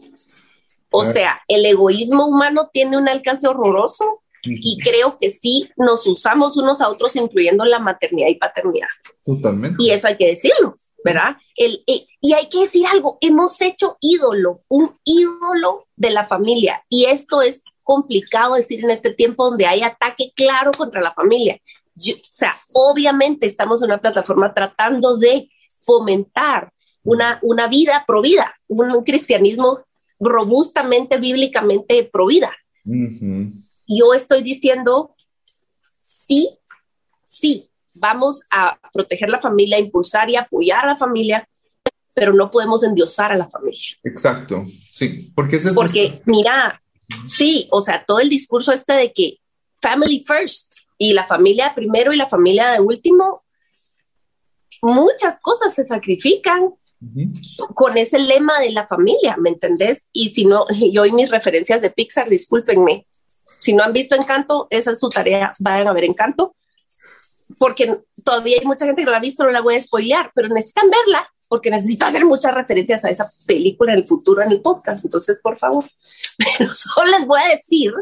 O 0.90 1.04
sea, 1.04 1.42
el 1.48 1.66
egoísmo 1.66 2.26
humano 2.26 2.70
tiene 2.72 2.96
un 2.96 3.08
alcance 3.08 3.46
horroroso 3.46 4.22
y 4.42 4.78
creo 4.78 5.18
que 5.18 5.30
sí 5.30 5.68
nos 5.76 6.06
usamos 6.06 6.56
unos 6.56 6.80
a 6.80 6.88
otros, 6.88 7.16
incluyendo 7.16 7.64
la 7.64 7.78
maternidad 7.78 8.28
y 8.28 8.36
paternidad. 8.36 8.88
Totalmente. 9.24 9.82
Y 9.82 9.90
eso 9.90 10.08
hay 10.08 10.16
que 10.16 10.28
decirlo, 10.28 10.76
¿verdad? 11.04 11.36
El, 11.56 11.82
y 11.86 12.32
hay 12.32 12.48
que 12.48 12.60
decir 12.60 12.86
algo, 12.86 13.18
hemos 13.20 13.60
hecho 13.60 13.96
ídolo, 14.00 14.62
un 14.68 14.96
ídolo 15.04 15.84
de 15.96 16.10
la 16.10 16.24
familia. 16.24 16.84
Y 16.88 17.06
esto 17.06 17.42
es 17.42 17.64
complicado 17.82 18.54
decir 18.54 18.82
en 18.84 18.90
este 18.90 19.12
tiempo 19.12 19.48
donde 19.48 19.66
hay 19.66 19.82
ataque 19.82 20.32
claro 20.34 20.72
contra 20.76 21.00
la 21.00 21.12
familia. 21.12 21.58
o 21.96 22.12
sea, 22.30 22.54
obviamente 22.72 23.46
estamos 23.46 23.82
en 23.82 23.86
una 23.86 23.98
plataforma 23.98 24.52
tratando 24.52 25.16
de 25.16 25.48
fomentar 25.80 26.72
una, 27.04 27.38
una 27.42 27.68
vida 27.68 28.04
pro 28.06 28.20
vida, 28.20 28.52
un, 28.66 29.04
cristianismo 29.04 29.80
robustamente, 30.18 31.18
bíblicamente 31.18 32.02
pro 32.04 32.26
vida 32.26 32.50
yo 33.86 34.14
estoy 34.14 34.42
diciendo, 34.42 35.14
sí, 36.00 36.48
sí, 37.24 37.68
vamos 37.94 38.42
a 38.50 38.78
proteger 38.92 39.30
la 39.30 39.40
familia, 39.40 39.78
impulsar 39.78 40.28
y 40.30 40.36
apoyar 40.36 40.84
a 40.84 40.92
la 40.92 40.96
familia, 40.96 41.48
pero 42.14 42.32
no 42.32 42.50
podemos 42.50 42.82
endiosar 42.82 43.32
a 43.32 43.36
la 43.36 43.48
familia. 43.48 43.96
Exacto, 44.02 44.64
sí, 44.90 45.32
porque 45.34 45.56
ese 45.56 45.68
es 45.68 45.74
Porque 45.74 46.22
mira, 46.24 46.82
sí, 47.26 47.68
o 47.70 47.80
sea, 47.80 48.04
todo 48.04 48.20
el 48.20 48.28
discurso 48.28 48.72
este 48.72 48.94
de 48.94 49.12
que 49.12 49.38
family 49.80 50.24
first 50.26 50.76
y 50.98 51.12
la 51.12 51.26
familia 51.26 51.74
primero 51.74 52.12
y 52.12 52.16
la 52.16 52.28
familia 52.28 52.70
de 52.70 52.80
último, 52.80 53.44
muchas 54.82 55.38
cosas 55.40 55.74
se 55.74 55.84
sacrifican 55.84 56.74
con 57.74 57.96
ese 57.98 58.18
lema 58.18 58.58
de 58.60 58.70
la 58.70 58.86
familia, 58.86 59.36
¿me 59.36 59.50
entendés? 59.50 60.06
Y 60.12 60.30
si 60.30 60.44
no, 60.44 60.66
yo 60.92 61.04
y 61.04 61.12
mis 61.12 61.30
referencias 61.30 61.80
de 61.80 61.90
Pixar, 61.90 62.28
discúlpenme, 62.28 63.06
si 63.66 63.72
no 63.72 63.82
han 63.82 63.92
visto 63.92 64.14
Encanto, 64.14 64.68
esa 64.70 64.92
es 64.92 65.00
su 65.00 65.08
tarea, 65.08 65.50
vayan 65.58 65.88
a 65.88 65.92
ver 65.92 66.04
Encanto, 66.04 66.54
porque 67.58 67.98
todavía 68.24 68.58
hay 68.60 68.64
mucha 68.64 68.86
gente 68.86 69.00
que 69.00 69.06
no 69.06 69.10
la 69.10 69.16
ha 69.16 69.20
visto, 69.20 69.42
no 69.42 69.50
la 69.50 69.60
voy 69.60 69.74
a 69.74 69.80
spoilear, 69.80 70.30
pero 70.36 70.48
necesitan 70.48 70.88
verla 70.88 71.28
porque 71.48 71.70
necesito 71.70 72.06
hacer 72.06 72.24
muchas 72.24 72.54
referencias 72.54 73.04
a 73.04 73.10
esa 73.10 73.26
película 73.44 73.92
en 73.92 73.98
el 73.98 74.06
futuro 74.06 74.40
en 74.40 74.52
el 74.52 74.62
podcast, 74.62 75.04
entonces 75.04 75.40
por 75.42 75.58
favor, 75.58 75.84
pero 76.58 76.72
solo 76.74 77.10
les 77.10 77.26
voy 77.26 77.40
a 77.40 77.56
decir 77.56 77.92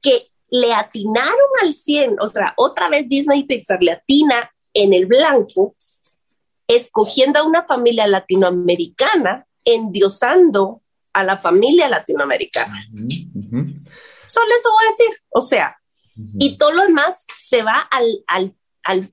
que 0.00 0.30
le 0.48 0.72
atinaron 0.72 1.50
al 1.62 1.74
100, 1.74 2.16
o 2.18 2.28
sea, 2.28 2.54
otra 2.56 2.88
vez 2.88 3.06
Disney 3.06 3.44
Pixar 3.44 3.82
le 3.82 3.92
atina 3.92 4.50
en 4.72 4.94
el 4.94 5.04
blanco, 5.04 5.74
escogiendo 6.66 7.38
a 7.38 7.44
una 7.44 7.66
familia 7.66 8.06
latinoamericana, 8.06 9.46
endiosando 9.62 10.80
a 11.12 11.22
la 11.22 11.36
familia 11.36 11.86
latinoamericana. 11.90 12.80
Solo 14.26 14.46
eso 14.54 14.70
voy 14.70 14.84
a 14.86 14.90
decir. 14.90 15.22
O 15.30 15.40
sea, 15.40 15.76
y 16.38 16.56
todo 16.56 16.72
lo 16.72 16.82
demás 16.82 17.26
se 17.38 17.62
va 17.62 17.78
al, 17.90 18.24
al, 18.26 18.56
al, 18.82 19.12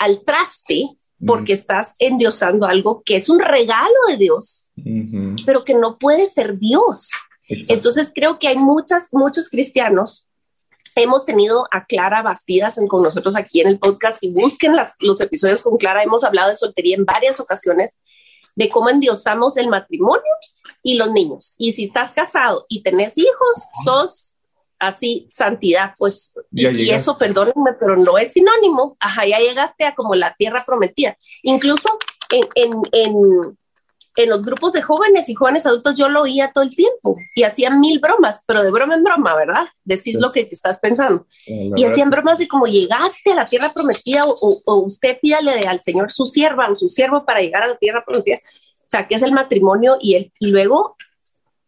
al 0.00 0.22
traste 0.24 0.84
porque 1.26 1.52
estás 1.52 1.94
endiosando 1.98 2.66
algo 2.66 3.02
que 3.04 3.16
es 3.16 3.28
un 3.28 3.40
regalo 3.40 3.94
de 4.08 4.16
Dios, 4.16 4.70
pero 5.44 5.64
que 5.64 5.74
no 5.74 5.98
puede 5.98 6.26
ser 6.26 6.58
Dios. 6.58 7.10
Entonces 7.48 8.12
creo 8.14 8.38
que 8.38 8.48
hay 8.48 8.58
muchas, 8.58 9.08
muchos 9.12 9.48
cristianos. 9.48 10.28
Hemos 10.94 11.26
tenido 11.26 11.66
a 11.70 11.86
Clara 11.86 12.22
Bastidas 12.22 12.78
con 12.88 13.02
nosotros 13.02 13.36
aquí 13.36 13.60
en 13.60 13.68
el 13.68 13.78
podcast 13.78 14.22
y 14.22 14.32
busquen 14.32 14.76
las, 14.76 14.94
los 15.00 15.20
episodios 15.20 15.62
con 15.62 15.76
Clara. 15.76 16.02
Hemos 16.02 16.24
hablado 16.24 16.50
de 16.50 16.56
soltería 16.56 16.96
en 16.96 17.04
varias 17.04 17.40
ocasiones, 17.40 17.98
de 18.54 18.68
cómo 18.68 18.90
endiosamos 18.90 19.56
el 19.56 19.68
matrimonio 19.68 20.22
y 20.82 20.94
los 20.94 21.10
niños. 21.12 21.54
Y 21.58 21.72
si 21.72 21.84
estás 21.84 22.12
casado 22.12 22.66
y 22.68 22.82
tenés 22.82 23.16
hijos, 23.16 23.64
sos 23.84 24.27
así 24.78 25.26
santidad, 25.30 25.92
pues, 25.98 26.34
y, 26.52 26.90
eso, 26.90 27.16
perdónenme, 27.16 27.72
pero 27.78 27.96
no 27.96 28.18
es 28.18 28.32
sinónimo, 28.32 28.96
ajá, 29.00 29.26
ya 29.26 29.38
llegaste 29.38 29.84
a 29.84 29.94
como 29.94 30.14
la 30.14 30.34
tierra 30.38 30.62
prometida. 30.64 31.16
Incluso 31.42 31.98
en, 32.30 32.44
en, 32.54 32.72
en, 32.92 33.58
en, 34.16 34.30
los 34.30 34.44
grupos 34.44 34.72
de 34.72 34.82
jóvenes 34.82 35.28
y 35.28 35.34
jóvenes 35.34 35.66
adultos 35.66 35.96
yo 35.96 36.08
lo 36.08 36.22
oía 36.22 36.52
todo 36.52 36.64
el 36.64 36.70
tiempo 36.70 37.16
y 37.34 37.42
hacían 37.42 37.80
mil 37.80 37.98
bromas, 37.98 38.42
pero 38.46 38.62
de 38.62 38.70
broma 38.70 38.94
en 38.94 39.04
broma, 39.04 39.34
¿verdad? 39.34 39.66
Decís 39.84 40.16
lo 40.20 40.30
que 40.30 40.40
estás 40.40 40.78
pensando. 40.78 41.26
y 41.46 41.84
hacían 41.84 42.10
bromas 42.10 42.38
de 42.38 42.48
como 42.48 42.66
llegaste 42.66 43.32
a 43.32 43.36
la 43.36 43.46
tierra 43.46 43.72
prometida 43.72 44.24
o, 44.26 44.60
o, 44.64 44.74
usted 44.76 45.18
pídale 45.20 45.60
al 45.66 45.80
Señor 45.80 46.12
su 46.12 46.26
sierva 46.26 46.68
o 46.70 46.76
su 46.76 46.88
siervo 46.88 47.24
para 47.24 47.40
llegar 47.40 47.62
a 47.62 47.68
la 47.68 47.76
tierra 47.76 48.04
prometida. 48.04 48.38
O 48.76 48.90
sea, 48.90 49.06
que 49.06 49.16
es 49.16 49.22
el 49.22 49.32
matrimonio 49.32 49.98
y, 50.00 50.14
el, 50.14 50.32
y 50.38 50.50
luego 50.50 50.96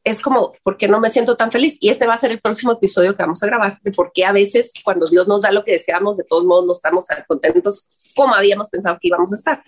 es 0.02 0.20
como, 0.20 0.52
¿por 0.62 0.76
qué 0.76 0.88
no 0.88 1.00
me 1.00 1.10
siento 1.10 1.36
tan 1.36 1.52
feliz? 1.52 1.76
Y 1.80 1.90
este 1.90 2.06
va 2.06 2.14
a 2.14 2.18
ser 2.18 2.30
el 2.30 2.40
próximo 2.40 2.72
episodio 2.72 3.16
que 3.16 3.22
vamos 3.22 3.42
a 3.42 3.46
grabar, 3.46 3.78
de 3.82 3.92
por 3.92 4.12
qué 4.12 4.24
a 4.24 4.32
veces 4.32 4.72
cuando 4.82 5.06
Dios 5.06 5.28
nos 5.28 5.42
da 5.42 5.52
lo 5.52 5.64
que 5.64 5.72
deseamos, 5.72 6.16
de 6.16 6.24
todos 6.24 6.44
modos 6.44 6.66
no 6.66 6.72
estamos 6.72 7.06
tan 7.06 7.24
contentos 7.26 7.86
como 8.14 8.34
habíamos 8.34 8.68
pensado 8.70 8.98
que 9.00 9.08
íbamos 9.08 9.32
a 9.32 9.36
estar. 9.36 9.64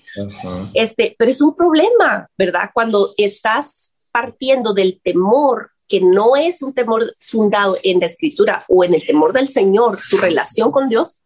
Este, 0.74 1.14
pero 1.18 1.30
es 1.30 1.40
un 1.42 1.54
problema, 1.54 2.28
¿verdad? 2.38 2.70
Cuando 2.72 3.12
estás 3.16 3.92
partiendo 4.10 4.72
del 4.72 5.00
temor 5.02 5.70
que 5.88 6.00
no 6.00 6.36
es 6.36 6.62
un 6.62 6.72
temor 6.72 7.12
fundado 7.20 7.76
en 7.82 8.00
la 8.00 8.06
escritura 8.06 8.64
o 8.68 8.82
en 8.84 8.94
el 8.94 9.04
temor 9.04 9.34
del 9.34 9.48
Señor, 9.48 9.98
su 9.98 10.16
relación 10.16 10.72
con 10.72 10.88
Dios, 10.88 11.22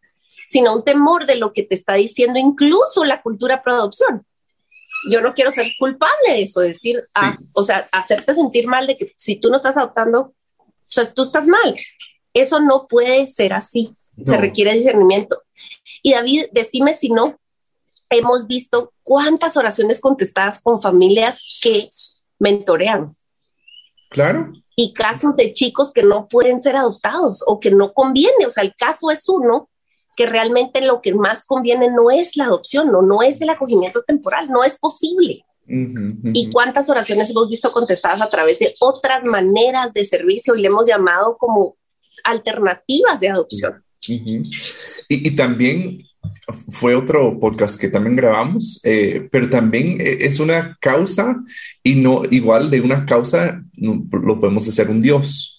sino 0.49 0.75
un 0.75 0.83
temor 0.83 1.25
de 1.25 1.35
lo 1.35 1.53
que 1.53 1.63
te 1.63 1.75
está 1.75 1.93
diciendo 1.93 2.37
incluso 2.39 3.05
la 3.05 3.21
cultura 3.21 3.63
pro 3.63 3.75
adopción 3.75 4.25
yo 5.09 5.21
no 5.21 5.33
quiero 5.33 5.51
ser 5.51 5.67
culpable 5.77 6.29
de 6.29 6.41
eso, 6.41 6.61
decir, 6.61 7.01
ah, 7.13 7.35
o 7.55 7.63
sea, 7.63 7.87
hacerte 7.91 8.33
sentir 8.33 8.67
mal 8.67 8.87
de 8.87 8.97
que 8.97 9.13
si 9.15 9.37
tú 9.37 9.49
no 9.49 9.57
estás 9.57 9.77
adoptando, 9.77 10.33
o 10.57 10.65
sea, 10.83 11.05
tú 11.05 11.23
estás 11.23 11.45
mal. 11.45 11.75
Eso 12.33 12.59
no 12.59 12.85
puede 12.87 13.27
ser 13.27 13.53
así. 13.53 13.95
Se 14.23 14.37
requiere 14.37 14.73
discernimiento. 14.73 15.41
Y 16.01 16.13
David, 16.13 16.45
decime 16.51 16.93
si 16.93 17.09
no, 17.09 17.39
hemos 18.09 18.47
visto 18.47 18.93
cuántas 19.03 19.57
oraciones 19.57 19.99
contestadas 19.99 20.59
con 20.59 20.81
familias 20.81 21.59
que 21.61 21.89
mentorean. 22.39 23.13
Claro. 24.09 24.53
Y 24.75 24.93
casos 24.93 25.35
de 25.35 25.51
chicos 25.51 25.91
que 25.91 26.03
no 26.03 26.27
pueden 26.27 26.61
ser 26.61 26.75
adoptados 26.75 27.43
o 27.45 27.59
que 27.59 27.71
no 27.71 27.93
conviene. 27.93 28.45
O 28.45 28.49
sea, 28.49 28.63
el 28.63 28.75
caso 28.75 29.11
es 29.11 29.27
uno 29.27 29.69
que 30.17 30.25
realmente 30.25 30.81
lo 30.81 30.99
que 30.99 31.13
más 31.13 31.45
conviene 31.45 31.89
no 31.89 32.09
es 32.09 32.35
la 32.35 32.45
adopción, 32.45 32.91
no, 32.91 33.03
no 33.03 33.21
es 33.21 33.39
el 33.39 33.51
acogimiento 33.51 34.03
temporal, 34.03 34.49
no 34.49 34.63
es 34.63 34.75
posible. 34.77 35.43
¿Y 35.69 36.49
cuántas 36.49 36.89
oraciones 36.89 37.29
hemos 37.29 37.49
visto 37.49 37.71
contestadas 37.71 38.21
a 38.21 38.29
través 38.29 38.57
de 38.57 38.73
otras 38.79 39.23
maneras 39.25 39.93
de 39.93 40.05
servicio 40.05 40.55
y 40.55 40.61
le 40.61 40.67
hemos 40.67 40.87
llamado 40.87 41.37
como 41.37 41.77
alternativas 42.23 43.19
de 43.19 43.29
adopción? 43.29 43.83
y, 45.09 45.35
también 45.35 46.01
fue 46.69 46.95
otro 46.95 47.37
podcast 47.39 47.79
que 47.79 47.89
también 47.89 48.15
grabamos, 48.15 48.79
eh, 48.85 49.27
pero 49.31 49.49
también 49.49 49.99
eh, 49.99 50.17
es 50.21 50.39
una 50.39 50.77
causa 50.79 51.35
y 51.83 51.95
no 51.95 52.23
igual 52.31 52.71
de 52.71 52.81
una 52.81 53.05
causa 53.05 53.61
lo 53.75 54.39
podemos 54.39 54.67
hacer 54.67 54.89
un 54.89 55.01
Dios, 55.01 55.56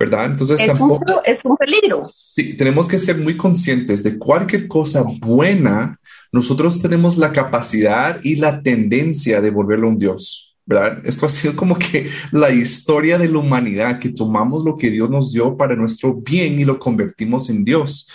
¿verdad? 0.00 0.30
Entonces 0.30 0.58
es, 0.58 0.80
un, 0.80 0.98
es 1.26 1.38
un 1.44 1.56
peligro. 1.58 2.02
Sí, 2.10 2.56
tenemos 2.56 2.88
que 2.88 2.98
ser 2.98 3.18
muy 3.18 3.36
conscientes 3.36 4.02
de 4.02 4.16
cualquier 4.18 4.66
cosa 4.66 5.04
buena, 5.20 6.00
nosotros 6.32 6.80
tenemos 6.80 7.18
la 7.18 7.32
capacidad 7.32 8.18
y 8.22 8.36
la 8.36 8.62
tendencia 8.62 9.42
de 9.42 9.50
volverlo 9.50 9.88
un 9.88 9.98
Dios. 9.98 10.56
¿verdad? 10.64 11.02
Esto 11.04 11.26
ha 11.26 11.28
sido 11.28 11.54
como 11.54 11.78
que 11.78 12.08
la 12.32 12.50
historia 12.50 13.18
de 13.18 13.28
la 13.28 13.38
humanidad, 13.38 13.98
que 13.98 14.08
tomamos 14.08 14.64
lo 14.64 14.76
que 14.76 14.90
Dios 14.90 15.10
nos 15.10 15.32
dio 15.32 15.56
para 15.56 15.76
nuestro 15.76 16.14
bien 16.14 16.58
y 16.58 16.64
lo 16.64 16.78
convertimos 16.78 17.50
en 17.50 17.64
Dios. 17.64 18.08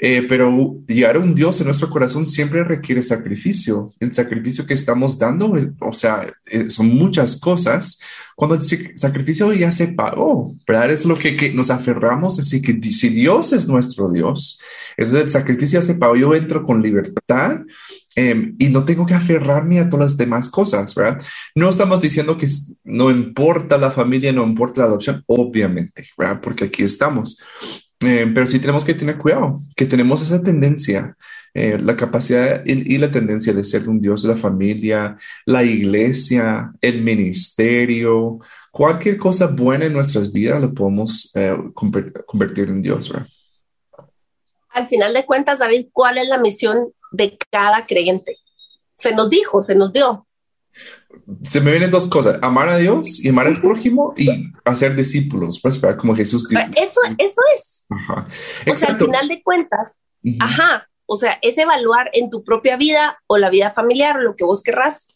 Eh, 0.00 0.26
pero 0.28 0.76
llegar 0.86 1.16
a 1.16 1.18
un 1.18 1.34
Dios 1.34 1.58
en 1.58 1.66
nuestro 1.66 1.90
corazón 1.90 2.26
siempre 2.26 2.62
requiere 2.62 3.02
sacrificio. 3.02 3.92
El 3.98 4.14
sacrificio 4.14 4.64
que 4.64 4.74
estamos 4.74 5.18
dando, 5.18 5.52
o 5.80 5.92
sea, 5.92 6.32
eh, 6.46 6.70
son 6.70 6.88
muchas 6.88 7.36
cosas. 7.36 8.00
Cuando 8.36 8.54
el 8.54 8.62
sacrificio 8.96 9.52
ya 9.52 9.72
se 9.72 9.88
pagó, 9.88 10.54
¿verdad? 10.66 10.92
Es 10.92 11.04
lo 11.04 11.18
que, 11.18 11.36
que, 11.36 11.52
nos 11.52 11.70
aferramos. 11.70 12.38
Así 12.38 12.62
que 12.62 12.80
si 12.92 13.08
Dios 13.08 13.52
es 13.52 13.66
nuestro 13.66 14.10
Dios, 14.10 14.60
entonces 14.96 15.22
el 15.22 15.28
sacrificio 15.28 15.80
ya 15.80 15.86
se 15.86 15.96
pagó, 15.96 16.14
yo 16.14 16.34
entro 16.34 16.64
con 16.64 16.80
libertad 16.80 17.62
Em, 18.20 18.56
y 18.58 18.68
no 18.68 18.84
tengo 18.84 19.06
que 19.06 19.14
aferrarme 19.14 19.78
a 19.78 19.88
todas 19.88 20.10
las 20.10 20.16
demás 20.16 20.50
cosas, 20.50 20.92
¿verdad? 20.92 21.22
No 21.54 21.68
estamos 21.68 22.00
diciendo 22.00 22.36
que 22.36 22.48
no 22.82 23.12
importa 23.12 23.78
la 23.78 23.92
familia, 23.92 24.32
no 24.32 24.42
importa 24.42 24.80
la 24.80 24.88
adopción, 24.88 25.22
obviamente, 25.26 26.04
¿verdad? 26.18 26.40
Porque 26.40 26.64
aquí 26.64 26.82
estamos. 26.82 27.40
Em, 28.00 28.32
pero 28.32 28.46
sí 28.46 28.60
tenemos 28.60 28.84
que 28.84 28.94
tener 28.94 29.18
cuidado, 29.18 29.60
que 29.76 29.84
tenemos 29.84 30.22
esa 30.22 30.42
tendencia, 30.42 31.16
eh, 31.52 31.78
la 31.78 31.96
capacidad 31.96 32.64
y, 32.64 32.96
la 32.98 33.10
tendencia 33.10 33.52
de 33.52 33.64
ser 33.64 33.88
un 33.88 34.00
Dios 34.00 34.22
de 34.22 34.28
la 34.28 34.36
familia, 34.36 35.16
la 35.44 35.64
iglesia, 35.64 36.72
el 36.80 37.02
ministerio, 37.02 38.38
cualquier 38.70 39.18
cosa 39.18 39.48
buena 39.48 39.86
en 39.86 39.92
nuestras 39.94 40.30
vidas 40.30 40.60
lo 40.60 40.72
podemos 40.72 41.32
eh, 41.34 41.56
convertir 41.74 42.68
en 42.68 42.82
Dios, 42.82 43.10
¿verdad? 43.10 43.26
Al 44.70 44.88
final 44.88 45.12
de 45.12 45.24
cuentas, 45.24 45.58
David, 45.58 45.88
¿cuál 45.92 46.18
es 46.18 46.28
la 46.28 46.38
misión 46.38 46.92
de 47.10 47.38
cada 47.50 47.86
creyente. 47.86 48.34
Se 48.96 49.14
nos 49.14 49.30
dijo, 49.30 49.62
se 49.62 49.74
nos 49.74 49.92
dio. 49.92 50.26
Se 51.42 51.60
me 51.60 51.70
vienen 51.70 51.90
dos 51.90 52.06
cosas, 52.06 52.38
amar 52.42 52.68
a 52.68 52.76
Dios 52.76 53.20
y 53.24 53.28
amar 53.28 53.46
al 53.46 53.60
prójimo 53.60 54.14
y 54.16 54.52
hacer 54.64 54.94
discípulos, 54.94 55.60
pues, 55.60 55.80
como 55.98 56.14
Jesús 56.14 56.48
dijo. 56.48 56.62
Eso, 56.76 57.00
eso 57.18 57.40
es. 57.54 57.86
O 58.70 58.76
sea, 58.76 58.90
al 58.90 58.98
final 58.98 59.28
de 59.28 59.42
cuentas, 59.42 59.92
ajá, 60.40 60.88
o 61.06 61.16
sea, 61.16 61.38
es 61.42 61.56
evaluar 61.56 62.10
en 62.12 62.30
tu 62.30 62.44
propia 62.44 62.76
vida 62.76 63.18
o 63.26 63.38
la 63.38 63.50
vida 63.50 63.72
familiar 63.72 64.18
o 64.18 64.22
lo 64.22 64.36
que 64.36 64.44
vos 64.44 64.62
querrás. 64.62 65.06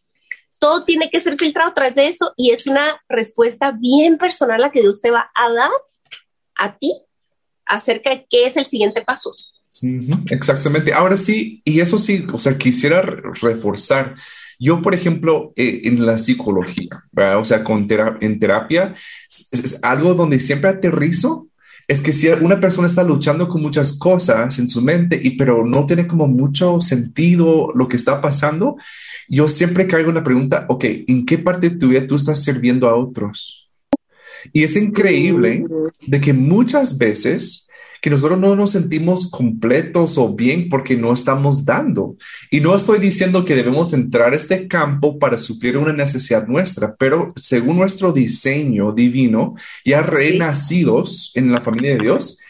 Todo 0.59 0.85
tiene 0.85 1.11
que 1.11 1.21
ser 1.21 1.37
filtrado 1.37 1.71
a 1.71 1.75
través 1.75 1.97
de 1.97 2.07
eso 2.07 2.33
y 2.37 2.51
es 2.51 2.67
una 2.67 3.03
respuesta 3.09 3.73
bien 3.73 4.17
personal 4.17 4.61
la 4.61 4.71
que 4.71 4.81
Dios 4.81 5.01
te 5.01 5.11
va 5.11 5.31
a 5.35 5.53
dar 5.53 5.71
a 6.57 6.79
ti 6.79 6.95
acerca 7.67 8.11
de 8.11 8.27
qué 8.31 8.47
es 8.47 8.57
el 8.57 8.67
siguiente 8.67 9.03
paso 9.03 9.33
exactamente. 10.31 10.93
Ahora 10.93 11.17
sí, 11.17 11.63
y 11.65 11.81
eso 11.81 11.99
sí, 11.99 12.27
o 12.33 12.39
sea, 12.39 12.59
quisiera 12.59 13.03
reforzar. 13.03 14.17
Yo, 14.65 14.81
por 14.81 14.95
ejemplo, 14.95 15.53
eh, 15.57 15.81
en 15.87 16.07
la 16.07 16.19
psicología, 16.19 17.03
o 17.37 17.45
sea, 17.45 17.65
con 17.65 17.89
en 18.21 18.39
terapia, 18.39 18.95
es, 19.29 19.81
algo 19.83 20.15
donde 20.15 20.39
siempre 20.39 20.71
aterrizo 20.71 21.49
es 21.89 22.01
que 22.01 22.13
si 22.13 22.29
una 22.29 22.61
persona 22.61 22.87
está 22.87 23.03
luchando 23.03 23.49
con 23.49 23.61
muchas 23.61 23.99
cosas 23.99 24.57
en 24.61 24.69
su 24.69 24.81
mente, 24.81 25.21
y 25.21 25.37
pero 25.37 25.67
no 25.67 25.85
tiene 25.85 26.07
como 26.07 26.29
mucho 26.29 26.81
sentido 26.81 27.73
lo 27.75 27.89
que 27.89 27.97
está 27.97 28.23
pasando, 28.23 28.77
yo 29.29 29.49
siempre 29.49 29.89
caigo 29.89 30.11
en 30.11 30.15
la 30.15 30.23
pregunta, 30.23 30.65
ok, 30.69 30.85
¿en 31.09 31.27
qué 31.27 31.39
parte 31.39 31.71
de 31.71 31.79
tu 31.79 31.89
vida 31.89 32.07
tú 32.07 32.15
estás 32.15 32.45
sirviendo 32.45 32.89
a 32.89 32.95
otros? 32.95 33.69
Y 34.53 34.63
es 34.63 34.77
increíble 34.77 35.65
de 36.07 36.21
que 36.21 36.33
muchas 36.33 36.99
veces 36.99 37.69
que 38.03 38.11
nosotros 38.11 38.39
no 38.41 38.57
nos 38.57 38.73
sentimos 38.73 39.31
completos 39.31 40.19
o 40.19 40.35
bien 40.35 40.69
porque 40.69 40.97
no 40.97 41.13
estamos 41.13 41.65
dando. 41.65 42.17
Y 42.51 42.61
no 42.61 42.75
estoy 42.75 42.99
diciendo 42.99 43.45
que 43.45 43.55
debemos 43.55 43.93
entrar 43.93 44.33
a 44.33 44.37
este 44.37 44.67
campo 44.67 45.21
para 45.21 45.39
suplir 45.39 45.79
una 45.79 45.93
necesidad 45.93 46.49
nuestra, 46.49 46.97
pero 46.97 47.33
según 47.37 47.77
nuestro 47.77 48.13
diseño 48.13 48.91
divino, 48.91 49.55
ya 49.85 50.03
renacidos 50.03 51.31
en 51.37 51.53
la 51.53 51.61
familia 51.61 51.93
de 51.93 52.03
Dios, 52.03 52.41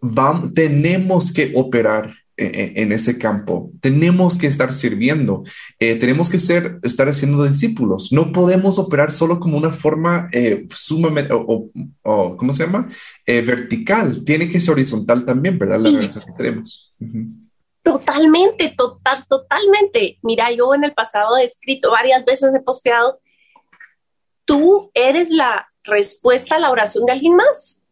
vamos, 0.00 0.54
tenemos 0.54 1.32
que 1.32 1.52
operar 1.56 2.14
en, 2.36 2.92
ese 2.92 3.18
campo. 3.18 3.70
Tenemos 3.80 4.36
que 4.36 4.46
estar 4.46 4.74
sirviendo, 4.74 5.44
eh, 5.78 5.94
tenemos 5.96 6.28
que 6.28 6.38
ser, 6.38 6.78
estar 6.82 7.08
haciendo 7.08 7.44
discípulos. 7.44 8.12
No 8.12 8.32
podemos 8.32 8.78
operar 8.78 9.12
solo 9.12 9.40
como 9.40 9.56
una 9.56 9.70
forma 9.70 10.28
eh, 10.32 10.66
sumamente, 10.70 11.32
o, 11.32 11.70
¿cómo 12.36 12.52
se 12.52 12.64
llama? 12.64 12.90
Eh, 13.26 13.40
vertical. 13.40 14.24
Tiene 14.24 14.48
que 14.48 14.60
ser 14.60 14.72
horizontal 14.72 15.24
también, 15.24 15.58
¿verdad? 15.58 15.78
La 15.78 15.90
relación 15.90 16.24
que 16.24 16.32
tenemos. 16.36 16.92
Totalmente, 17.82 18.74
total, 18.76 19.24
totalmente. 19.28 20.18
Mira, 20.22 20.50
yo 20.50 20.74
en 20.74 20.84
el 20.84 20.92
pasado 20.92 21.36
he 21.36 21.44
escrito 21.44 21.90
varias 21.90 22.24
veces, 22.24 22.54
he 22.54 22.60
posteado, 22.60 23.20
tú 24.44 24.90
eres 24.94 25.30
la 25.30 25.68
respuesta 25.84 26.56
a 26.56 26.58
la 26.58 26.70
oración 26.70 27.06
de 27.06 27.12
alguien 27.12 27.36
más. 27.36 27.82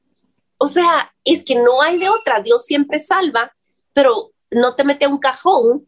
O 0.58 0.66
sea, 0.66 1.12
es 1.24 1.44
que 1.44 1.56
no 1.56 1.82
hay 1.82 1.98
de 1.98 2.08
otra. 2.08 2.40
Dios 2.40 2.64
siempre 2.64 2.98
salva, 2.98 3.52
pero 3.92 4.31
no 4.52 4.74
te 4.74 4.84
mete 4.84 5.06
a 5.06 5.08
un 5.08 5.18
cajón 5.18 5.86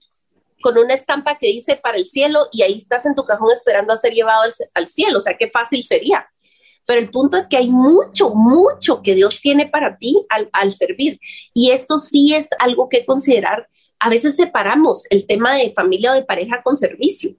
con 0.61 0.79
una 0.79 0.95
estampa 0.95 1.37
que 1.39 1.49
dice 1.49 1.77
para 1.77 1.99
el 1.99 2.07
cielo 2.07 2.49
y 2.51 2.63
ahí 2.63 2.77
estás 2.79 3.05
en 3.05 3.15
tu 3.15 3.25
cajón 3.25 3.53
esperando 3.53 3.93
a 3.93 3.97
ser 3.97 4.15
llevado 4.15 4.51
al, 4.75 4.89
cielo. 4.89 5.19
O 5.19 5.21
sea, 5.21 5.37
qué 5.37 5.51
fácil 5.51 5.85
sería. 5.85 6.27
Pero 6.87 7.01
el 7.01 7.11
punto 7.11 7.37
es 7.37 7.49
que 7.49 7.59
hay 7.59 7.69
mucho, 7.69 8.31
mucho 8.31 9.03
que 9.03 9.15
Dios 9.15 9.41
tiene 9.41 9.67
para 9.67 9.99
ti 9.99 10.27
al, 10.53 10.73
servir. 10.73 11.21
Y 11.53 11.71
esto 11.71 11.99
sí 11.99 12.35
es 12.35 12.49
algo 12.59 12.89
que 12.89 13.05
considerar. 13.05 13.69
A 13.99 14.09
veces 14.09 14.37
separamos 14.37 15.05
el 15.11 15.27
tema 15.27 15.55
de 15.55 15.73
familia 15.73 16.13
o 16.13 16.15
de 16.15 16.25
pareja 16.25 16.63
con 16.63 16.77
servicio. 16.77 17.37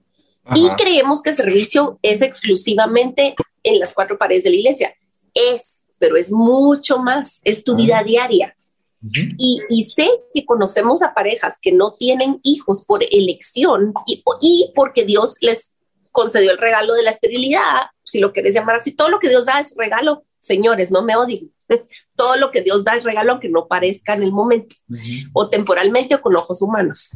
Y 0.54 0.68
creemos 0.70 1.22
que 1.22 1.32
servicio 1.32 1.98
es 2.02 2.22
exclusivamente 2.22 3.34
en 3.64 3.80
las 3.80 3.92
cuatro 3.92 4.16
paredes 4.16 4.44
de 4.44 4.50
la 4.50 4.56
iglesia. 4.56 4.94
Es, 5.34 5.86
pero 5.98 6.16
es 6.16 6.30
mucho 6.30 6.98
más. 6.98 7.40
Es 7.42 7.64
tu 7.64 7.74
vida 7.74 8.02
diaria 8.04 8.55
y, 9.12 9.84
sé 9.84 10.08
que 10.34 10.44
conocemos 10.44 11.02
a 11.02 11.14
parejas 11.14 11.54
que 11.60 11.72
no 11.72 11.94
tienen 11.94 12.38
hijos 12.42 12.84
por 12.84 13.02
elección 13.02 13.92
y, 14.06 14.22
y, 14.40 14.72
porque 14.74 15.04
Dios 15.04 15.36
les 15.40 15.74
concedió 16.12 16.50
el 16.50 16.58
regalo 16.58 16.94
de 16.94 17.02
la 17.02 17.10
esterilidad, 17.10 17.90
si 18.02 18.20
lo 18.20 18.32
quieres 18.32 18.54
llamar 18.54 18.76
así, 18.76 18.92
todo 18.92 19.10
lo 19.10 19.18
que 19.18 19.28
Dios 19.28 19.44
da 19.44 19.60
es 19.60 19.74
regalo, 19.76 20.24
señores, 20.38 20.90
no 20.90 21.02
me 21.02 21.16
odien. 21.16 21.52
Todo 22.16 22.36
lo 22.36 22.50
que 22.50 22.62
Dios 22.62 22.84
da 22.84 22.94
es 22.94 23.04
regalo 23.04 23.32
aunque 23.32 23.48
no 23.48 23.66
parezca 23.66 24.14
en 24.14 24.22
el 24.22 24.32
momento 24.32 24.74
o 25.34 25.50
temporalmente 25.50 26.14
o 26.14 26.22
con 26.22 26.34
ojos 26.36 26.62
humanos. 26.62 27.10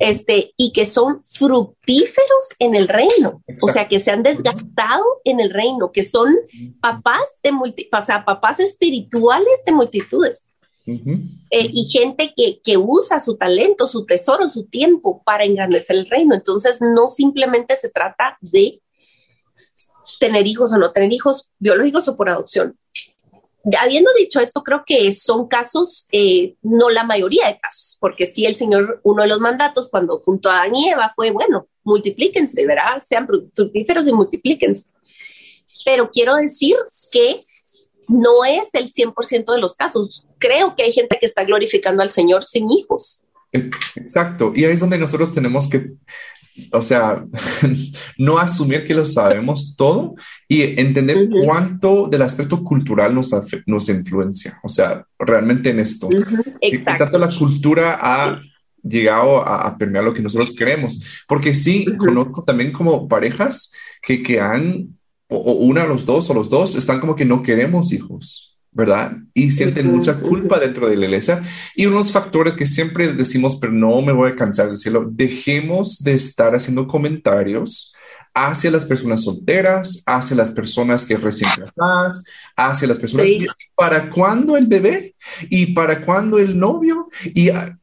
Este, 0.00 0.54
y 0.56 0.72
que 0.72 0.86
son 0.86 1.22
fructíferos 1.24 2.48
en 2.58 2.74
el 2.74 2.88
reino, 2.88 3.44
o 3.62 3.68
sea, 3.68 3.86
que 3.86 4.00
se 4.00 4.10
han 4.10 4.24
desgastado 4.24 5.04
en 5.24 5.38
el 5.38 5.50
reino, 5.50 5.92
que 5.92 6.02
son 6.02 6.34
papás 6.80 7.22
de 7.42 7.52
multi, 7.52 7.88
o 7.92 8.04
sea, 8.04 8.24
papás 8.24 8.58
espirituales 8.58 9.62
de 9.66 9.72
multitudes. 9.72 10.53
Eh, 10.86 11.70
y 11.72 11.84
gente 11.86 12.34
que, 12.36 12.60
que, 12.62 12.76
usa 12.76 13.18
su 13.18 13.36
talento, 13.36 13.86
su 13.86 14.04
tesoro, 14.04 14.50
su 14.50 14.64
tiempo 14.64 15.22
para 15.24 15.44
engrandecer 15.44 15.96
el 15.96 16.10
reino. 16.10 16.34
Entonces, 16.34 16.80
no 16.80 17.08
simplemente 17.08 17.74
se 17.76 17.88
trata 17.88 18.38
de 18.40 18.82
tener 20.20 20.46
hijos 20.46 20.72
o 20.72 20.78
no 20.78 20.92
tener 20.92 21.12
hijos 21.12 21.50
biológicos 21.58 22.08
o 22.08 22.16
por 22.16 22.28
adopción. 22.28 22.78
Habiendo 23.80 24.10
dicho 24.18 24.40
esto, 24.40 24.62
creo 24.62 24.84
que 24.86 25.10
son 25.12 25.48
casos, 25.48 26.06
eh, 26.12 26.56
no 26.60 26.90
la 26.90 27.02
mayoría 27.02 27.46
de 27.46 27.56
casos, 27.56 27.96
porque 27.98 28.26
sí 28.26 28.44
el 28.44 28.56
Señor, 28.56 29.00
uno 29.04 29.22
de 29.22 29.28
los 29.28 29.40
mandatos 29.40 29.88
cuando 29.88 30.18
junto 30.18 30.50
a 30.50 30.60
Adán 30.60 30.74
y 30.74 30.90
Eva 30.90 31.10
fue, 31.16 31.30
bueno, 31.30 31.66
multiplíquense, 31.82 32.66
¿verdad? 32.66 33.02
Sean 33.06 33.26
fructíferos 33.26 34.06
y 34.06 34.12
multiplíquense. 34.12 34.90
Pero 35.84 36.10
quiero 36.10 36.34
decir 36.36 36.76
que 37.10 37.40
no 38.08 38.44
es 38.44 38.74
el 38.74 38.92
100% 38.92 39.52
de 39.52 39.60
los 39.60 39.74
casos. 39.74 40.26
Creo 40.38 40.74
que 40.76 40.84
hay 40.84 40.92
gente 40.92 41.18
que 41.18 41.26
está 41.26 41.44
glorificando 41.44 42.02
al 42.02 42.10
Señor 42.10 42.44
sin 42.44 42.70
hijos. 42.70 43.24
Exacto. 43.52 44.52
Y 44.54 44.64
ahí 44.64 44.72
es 44.72 44.80
donde 44.80 44.98
nosotros 44.98 45.32
tenemos 45.32 45.68
que, 45.68 45.92
o 46.72 46.82
sea, 46.82 47.24
no 48.18 48.38
asumir 48.38 48.84
que 48.84 48.94
lo 48.94 49.06
sabemos 49.06 49.74
todo 49.76 50.14
y 50.48 50.62
entender 50.80 51.28
cuánto 51.44 52.08
del 52.08 52.22
aspecto 52.22 52.62
cultural 52.62 53.14
nos, 53.14 53.30
nos 53.66 53.88
influencia. 53.88 54.58
O 54.62 54.68
sea, 54.68 55.06
realmente 55.18 55.70
en 55.70 55.80
esto. 55.80 56.08
tanto 56.98 57.18
la 57.18 57.30
cultura 57.30 57.98
ha 58.00 58.40
llegado 58.82 59.46
a, 59.46 59.76
permear 59.78 60.04
lo 60.04 60.14
que 60.14 60.22
nosotros 60.22 60.54
queremos. 60.54 61.24
Porque 61.26 61.54
sí, 61.54 61.86
conozco 61.96 62.42
también 62.42 62.72
como 62.72 63.08
parejas 63.08 63.72
que, 64.02 64.22
que 64.22 64.40
han 64.40 64.98
o, 65.36 65.52
una, 65.52 65.86
los 65.86 66.04
dos 66.04 66.28
o 66.30 66.34
los 66.34 66.48
dos 66.48 66.74
están 66.74 67.00
como 67.00 67.16
que 67.16 67.24
no 67.24 67.42
queremos 67.42 67.92
hijos. 67.92 68.50
¿verdad? 68.76 69.12
Y 69.34 69.52
sienten 69.52 69.88
mucha 69.88 70.18
culpa 70.18 70.58
dentro 70.58 70.88
de 70.88 70.96
la 70.96 71.04
iglesia. 71.04 71.44
Y 71.76 71.86
unos 71.86 72.10
factores 72.10 72.56
que 72.56 72.66
siempre 72.66 73.12
decimos, 73.12 73.54
pero 73.54 73.72
no 73.72 74.02
me 74.02 74.12
voy 74.12 74.32
a 74.32 74.34
cansar 74.34 74.66
de 74.66 74.72
decirlo, 74.72 75.06
dejemos 75.08 76.02
de 76.02 76.14
estar 76.14 76.56
haciendo 76.56 76.88
comentarios 76.88 77.94
hacia 78.34 78.72
las 78.72 78.84
personas 78.84 79.22
solteras, 79.22 80.02
hacia 80.06 80.36
las 80.36 80.50
personas 80.50 81.06
que 81.06 81.16
recién 81.16 81.50
casadas, 81.56 82.24
hacia 82.56 82.88
las 82.88 82.98
personas 82.98 83.28
para 83.76 84.10
cuándo 84.10 84.56
el 84.56 84.66
bebé 84.66 85.14
y 85.48 85.66
para 85.66 86.04
cuándo 86.04 86.40
el 86.40 86.58
novio 86.58 87.08
y 87.32 87.50
ah, 87.50 87.78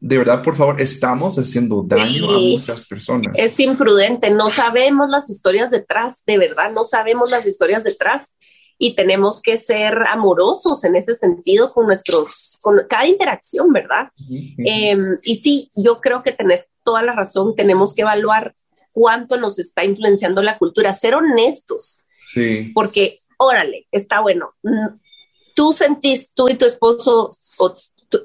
de 0.00 0.18
verdad, 0.18 0.42
por 0.42 0.56
favor, 0.56 0.80
estamos 0.80 1.38
haciendo 1.38 1.82
daño 1.82 2.30
a 2.30 2.38
muchas 2.38 2.84
personas. 2.86 3.36
Es 3.36 3.58
imprudente, 3.58 4.30
no 4.30 4.48
sabemos 4.48 5.10
las 5.10 5.28
historias 5.28 5.70
detrás, 5.70 6.22
de 6.24 6.38
verdad, 6.38 6.70
no 6.72 6.84
sabemos 6.84 7.30
las 7.30 7.46
historias 7.46 7.82
detrás 7.82 8.28
y 8.78 8.94
tenemos 8.94 9.42
que 9.42 9.58
ser 9.58 10.00
amorosos 10.08 10.84
en 10.84 10.94
ese 10.94 11.16
sentido 11.16 11.72
con 11.72 11.86
nuestros, 11.86 12.58
con 12.62 12.80
cada 12.88 13.06
interacción, 13.06 13.72
¿verdad? 13.72 14.12
Em, 14.58 15.16
y 15.24 15.36
sí, 15.36 15.68
yo 15.74 16.00
creo 16.00 16.22
que 16.22 16.30
tenés 16.30 16.66
toda 16.84 17.02
la 17.02 17.12
razón, 17.12 17.56
tenemos 17.56 17.92
que 17.92 18.02
evaluar 18.02 18.54
cuánto 18.92 19.36
nos 19.36 19.58
está 19.58 19.84
influenciando 19.84 20.42
la 20.42 20.58
cultura, 20.58 20.92
ser 20.92 21.16
honestos. 21.16 22.04
Sí. 22.24 22.70
Porque, 22.72 23.16
órale, 23.36 23.88
está 23.90 24.20
bueno. 24.20 24.54
Mm, 24.62 24.96
tú 25.56 25.72
sentís, 25.72 26.34
tú 26.34 26.48
y 26.48 26.54
tu 26.54 26.66
esposo 26.66 27.28
o 27.58 27.74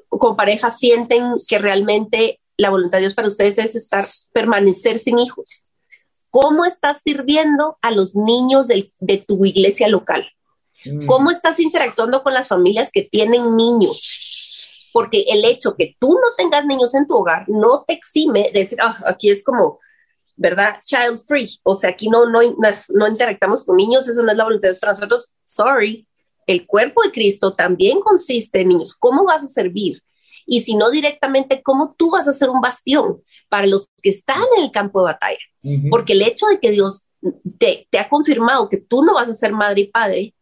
con 0.10 0.36
pareja 0.36 0.72
sienten 0.72 1.34
que 1.48 1.58
realmente 1.58 2.40
la 2.58 2.70
voluntad 2.70 2.98
de 2.98 3.04
Dios 3.04 3.14
para 3.14 3.28
ustedes 3.28 3.58
es 3.58 3.76
estar, 3.76 4.06
permanecer 4.32 5.00
sin 5.00 5.20
hijos. 5.20 5.64
¿Cómo 6.30 6.66
estás 6.66 6.98
sirviendo 7.04 7.78
a 7.82 7.92
los 7.92 8.16
niños 8.16 8.68
de, 8.68 8.90
tu 9.28 9.46
iglesia 9.46 9.88
local? 9.88 10.26
Mm. 10.86 11.06
¿Cómo 11.06 11.32
estás 11.32 11.60
interactuando 11.60 12.24
con 12.24 12.34
las 12.34 12.48
familias 12.48 12.90
que 12.92 13.04
tienen 13.04 13.56
niños? 13.56 14.90
Porque 14.92 15.26
el 15.30 15.46
hecho 15.46 15.76
que 15.76 15.96
tú 16.00 16.14
no 16.14 16.36
tengas 16.38 16.66
niños 16.66 16.94
en 16.96 17.08
tu 17.08 17.16
hogar 17.16 17.46
no 17.50 17.84
te 17.88 17.94
exime 17.94 18.50
de 18.54 18.62
decir, 18.62 18.80
ah, 18.82 18.98
aquí 19.06 19.30
es 19.30 19.44
como, 19.44 19.80
¿verdad? 20.36 20.78
Child 20.84 21.18
free. 21.18 21.60
O 21.64 21.76
sea, 21.76 21.92
aquí 21.92 22.10
no, 22.10 22.28
no, 22.28 22.40
no 22.90 23.08
interactamos 23.08 23.64
con 23.64 23.76
niños, 23.76 24.08
eso 24.08 24.24
no 24.24 24.32
es 24.32 24.38
la 24.38 24.44
voluntad 24.44 24.70
de 24.70 24.72
Dios 24.72 24.80
para 24.80 24.94
nosotros. 24.94 25.36
Sorry. 25.44 26.08
El 26.48 26.66
cuerpo 26.66 27.02
de 27.04 27.12
Cristo 27.12 27.54
también 27.54 28.00
consiste 28.02 28.62
en 28.62 28.70
niños. 28.70 28.94
¿Cómo 28.94 29.26
vas 29.26 29.44
a 29.44 29.48
servir? 29.48 30.02
Y 30.46 30.62
si 30.62 30.76
no 30.76 30.90
directamente, 30.92 31.62
¿cómo 31.64 31.94
tú 31.98 32.12
vas 32.12 32.28
a 32.28 32.34
ser 32.34 32.50
un 32.50 32.62
bastión 32.62 33.22
para 33.50 33.68
los 33.68 33.88
que 34.02 34.10
están 34.10 34.42
en 34.58 34.64
el 34.64 34.72
campo 34.72 35.00
de 35.00 35.14
batalla? 35.14 35.40
Porque 35.90 36.14
el 36.14 36.22
hecho 36.22 36.48
de 36.48 36.60
que 36.60 36.72
Dios 36.72 37.08
te, 37.58 37.88
te 37.90 38.00
ha 38.00 38.10
confirmado 38.10 38.68
que 38.68 38.78
tú 38.78 39.04
no 39.04 39.14
vas 39.14 39.30
a 39.30 39.34
ser 39.34 39.54
madre 39.54 39.82
y 39.82 39.88
padre, 39.88 40.34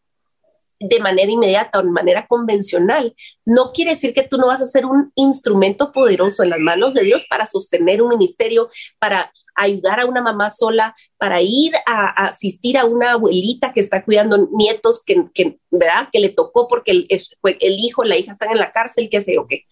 de 0.81 0.99
manera 0.99 1.29
inmediata 1.29 1.79
o 1.79 1.83
de 1.83 1.91
manera 1.91 2.25
convencional, 2.25 3.15
no 3.45 3.71
quiere 3.71 3.91
decir 3.91 4.13
que 4.13 4.23
tú 4.23 4.37
no 4.37 4.47
vas 4.47 4.61
a 4.61 4.65
ser 4.65 4.85
un 4.85 5.11
instrumento 5.15 5.91
poderoso 5.91 6.41
en 6.41 6.49
las 6.49 6.59
manos 6.59 6.95
de 6.95 7.03
Dios 7.03 7.25
para 7.29 7.45
sostener 7.45 8.01
un 8.01 8.09
ministerio, 8.09 8.69
para 8.99 9.31
ayudar 9.55 9.99
a 9.99 10.05
una 10.05 10.21
mamá 10.21 10.49
sola, 10.49 10.95
para 11.17 11.41
ir 11.41 11.73
a, 11.85 12.25
asistir 12.25 12.77
a 12.77 12.85
una 12.85 13.13
abuelita 13.13 13.73
que 13.73 13.79
está 13.79 14.03
cuidando 14.03 14.49
nietos 14.51 15.03
que, 15.05 15.29
¿verdad? 15.69 16.09
que 16.11 16.19
le 16.19 16.29
tocó 16.29 16.67
porque 16.67 16.91
el, 16.91 17.07
el 17.09 17.79
hijo, 17.79 18.03
la 18.03 18.17
hija 18.17 18.31
están 18.31 18.51
en 18.51 18.59
la 18.59 18.71
cárcel, 18.71 19.09
qué 19.09 19.21
sé 19.21 19.37
o 19.37 19.47
qué. 19.47 19.65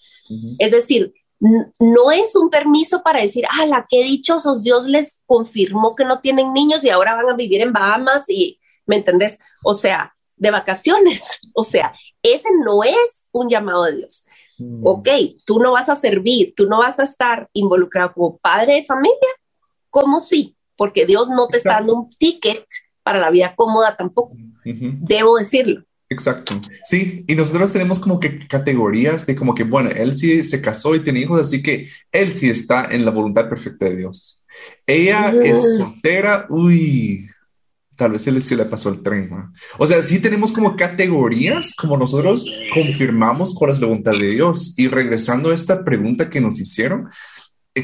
Es 0.59 0.71
decir, 0.71 1.13
no 1.39 2.11
es 2.11 2.35
un 2.35 2.49
permiso 2.49 3.01
para 3.01 3.21
decir, 3.21 3.45
ah, 3.49 3.65
la 3.65 3.85
qué 3.89 4.03
dichosos, 4.03 4.63
Dios 4.63 4.85
les 4.85 5.21
confirmó 5.25 5.95
que 5.95 6.05
no 6.05 6.19
tienen 6.19 6.53
niños 6.53 6.83
y 6.83 6.89
ahora 6.89 7.15
van 7.15 7.29
a 7.29 7.35
vivir 7.35 7.61
en 7.61 7.73
Bahamas 7.73 8.25
y, 8.27 8.59
¿me 8.85 8.97
entendés? 8.97 9.39
O 9.63 9.73
sea, 9.73 10.13
de 10.35 10.51
vacaciones. 10.51 11.39
O 11.53 11.63
sea, 11.63 11.93
ese 12.23 12.47
no 12.63 12.83
es 12.83 13.25
un 13.33 13.49
llamado 13.49 13.83
de 13.83 13.97
Dios. 13.97 14.25
Mm. 14.59 14.87
Ok, 14.87 15.09
tú 15.45 15.59
no 15.59 15.73
vas 15.73 15.89
a 15.89 15.95
servir, 15.95 16.53
tú 16.55 16.67
no 16.67 16.79
vas 16.79 16.99
a 16.99 17.03
estar 17.03 17.49
involucrado 17.51 18.13
como 18.13 18.37
padre 18.37 18.75
de 18.75 18.85
familia, 18.85 19.29
como 19.89 20.19
sí, 20.19 20.55
porque 20.75 21.05
Dios 21.05 21.29
no 21.29 21.47
te 21.47 21.57
está 21.57 21.73
dando 21.73 21.95
un 21.95 22.09
ticket 22.09 22.65
para 23.03 23.19
la 23.19 23.29
vida 23.29 23.55
cómoda 23.55 23.95
tampoco. 23.97 24.35
Debo 24.63 25.37
decirlo. 25.37 25.83
Exacto. 26.09 26.59
Sí, 26.83 27.23
y 27.27 27.35
nosotros 27.35 27.71
tenemos 27.71 27.99
como 27.99 28.19
que 28.19 28.47
categorías 28.47 29.27
de 29.27 29.35
como 29.35 29.53
que, 29.53 29.63
bueno, 29.63 29.91
él 29.91 30.15
sí 30.15 30.41
se 30.43 30.61
casó 30.61 30.95
y 30.95 31.01
tiene 31.01 31.21
hijos, 31.21 31.39
así 31.39 31.61
que 31.61 31.89
él 32.11 32.33
sí 32.33 32.49
está 32.49 32.87
en 32.89 33.05
la 33.05 33.11
voluntad 33.11 33.47
perfecta 33.47 33.85
de 33.85 33.97
Dios. 33.97 34.43
Ella 34.87 35.33
es 35.43 35.77
soltera, 35.77 36.47
uy, 36.49 37.29
tal 37.95 38.13
vez 38.13 38.23
se 38.23 38.55
le, 38.55 38.65
pasó 38.65 38.89
el 38.89 39.03
tren. 39.03 39.29
O 39.77 39.85
sea, 39.85 40.01
sí 40.01 40.19
tenemos 40.19 40.51
como 40.51 40.75
categorías, 40.75 41.75
como 41.75 41.97
nosotros 41.97 42.45
confirmamos 42.73 43.53
cuál 43.53 43.71
es 43.71 43.79
la 43.79 43.87
voluntad 43.87 44.13
de 44.13 44.31
Dios. 44.31 44.73
Y 44.77 44.87
regresando 44.87 45.51
a 45.51 45.55
esta 45.55 45.83
pregunta 45.83 46.29
que 46.29 46.41
nos 46.41 46.59
hicieron, 46.59 47.09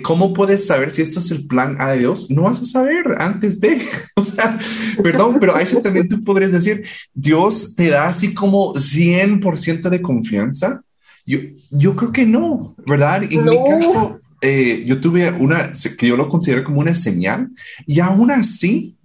¿cómo 0.03 0.33
puedes 0.33 0.65
saber 0.67 0.91
si 0.91 1.01
esto 1.01 1.19
es 1.19 1.31
el 1.31 1.47
plan 1.47 1.77
a 1.79 1.93
Dios? 1.93 2.29
No 2.29 2.43
vas 2.43 2.61
a 2.61 2.65
saber 2.65 3.15
antes 3.17 3.59
de, 3.59 3.81
o 4.15 4.25
sea, 4.25 4.59
perdón, 5.01 5.37
pero 5.39 5.55
ahí 5.55 5.65
también 5.81 6.07
tú 6.07 6.23
podrías 6.23 6.51
decir, 6.51 6.85
Dios 7.13 7.75
te 7.75 7.89
da 7.89 8.07
así 8.07 8.33
como 8.33 8.73
100% 8.73 9.89
de 9.89 10.01
confianza. 10.01 10.81
Yo, 11.25 11.39
yo 11.71 11.95
creo 11.95 12.11
que 12.11 12.25
no, 12.25 12.75
¿verdad? 12.85 13.23
En 13.23 13.45
mi 13.45 13.57
caso, 13.57 14.19
eh, 14.41 14.83
yo 14.85 15.01
tuve 15.01 15.31
una 15.31 15.71
que 15.97 16.07
yo 16.07 16.17
lo 16.17 16.29
considero 16.29 16.63
como 16.63 16.81
una 16.81 16.93
señal 16.93 17.49
y 17.87 17.99
aún 17.99 18.29
así 18.29 18.95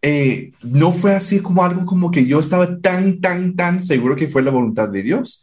eh, 0.00 0.52
no 0.62 0.92
fue 0.92 1.14
así 1.14 1.40
como 1.40 1.64
algo 1.64 1.84
como 1.84 2.12
que 2.12 2.24
yo 2.26 2.38
estaba 2.38 2.78
tan, 2.78 3.20
tan, 3.20 3.56
tan 3.56 3.82
seguro 3.82 4.14
que 4.14 4.28
fue 4.28 4.42
la 4.42 4.52
voluntad 4.52 4.88
de 4.88 5.02
Dios, 5.02 5.42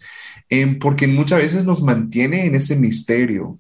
em, 0.50 0.80
porque 0.80 1.08
muchas 1.08 1.40
veces 1.40 1.66
nos 1.66 1.82
mantiene 1.82 2.46
en 2.46 2.56
ese 2.56 2.78
misterio, 2.78 3.60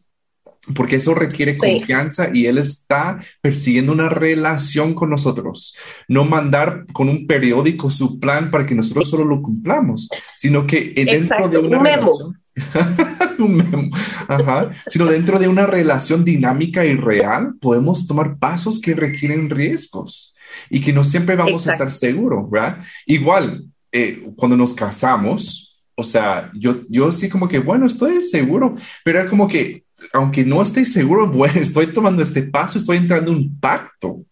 porque 0.73 0.95
eso 0.95 1.13
requiere 1.13 1.58
confianza 1.58 2.30
y 2.34 2.47
Él 2.47 2.58
está 2.58 3.21
persiguiendo 3.41 3.93
una 3.93 4.10
relación 4.10 4.93
con 4.95 5.10
nosotros, 5.10 5.75
no 6.08 6.25
mandar 6.25 6.86
con 6.93 7.10
un 7.10 7.28
periódico 7.28 7.91
su 7.91 8.19
plan 8.19 8.49
para 8.49 8.65
que 8.65 8.75
nosotros 8.75 9.10
solo 9.10 9.25
lo 9.25 9.41
cumplamos, 9.41 10.10
sino 10.34 10.65
que 10.65 10.93
dentro 10.95 11.49
de 11.49 11.58
una 11.60 11.80
relación... 11.80 12.41
un 13.39 13.58
memo. 13.58 13.89
Ajá. 14.30 14.71
Sino 14.88 15.06
dentro 15.06 15.39
de 15.39 15.49
una 15.49 15.67
relación 15.67 16.23
dinámica 16.23 16.86
y 16.86 16.95
real, 16.95 17.56
podemos 17.60 18.08
tomar 18.08 18.38
pasos 18.38 18.80
que 18.80 18.95
requieren 18.95 19.49
riesgos 19.49 20.34
y 20.69 20.80
que 20.80 20.93
no 20.93 21.04
siempre 21.04 21.36
vamos 21.36 21.67
a 21.67 21.73
estar 21.73 21.91
seguros, 21.91 22.49
¿verdad? 22.49 22.80
Igual, 23.06 23.65
eh, 23.91 24.25
cuando 24.36 24.56
nos 24.56 24.73
casamos, 24.73 25.64
o 25.95 26.03
sea, 26.03 26.51
yo, 26.53 26.81
yo 26.89 27.12
sí 27.12 27.29
como 27.29 27.47
que, 27.47 27.60
bueno, 27.60 27.86
estoy 27.86 28.23
seguro, 28.23 28.75
pero 29.03 29.21
es 29.21 29.29
como 29.29 29.47
que, 29.47 29.86
aunque 30.13 30.43
no 30.43 30.62
esté 30.62 30.86
seguro, 30.86 31.27
bueno, 31.31 31.60
estoy 31.60 31.93
tomando 31.93 32.21
este 32.21 32.43
paso, 32.43 32.77
estoy 32.77 32.97
entrando 32.97 33.31
en 33.31 33.38
un 33.38 33.60
pacto. 33.60 34.23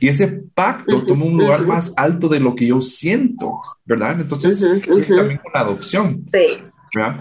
Y 0.00 0.08
ese 0.08 0.28
pacto 0.54 1.06
toma 1.06 1.24
un 1.24 1.38
lugar 1.38 1.66
más 1.66 1.94
alto 1.96 2.28
de 2.28 2.40
lo 2.40 2.54
que 2.54 2.66
yo 2.66 2.80
siento, 2.82 3.58
¿verdad? 3.86 4.20
Entonces, 4.20 4.62
es 4.62 5.08
también 5.08 5.40
una 5.48 5.60
adopción. 5.60 6.26
Sí. 6.30 6.62
¿verdad? 6.94 7.16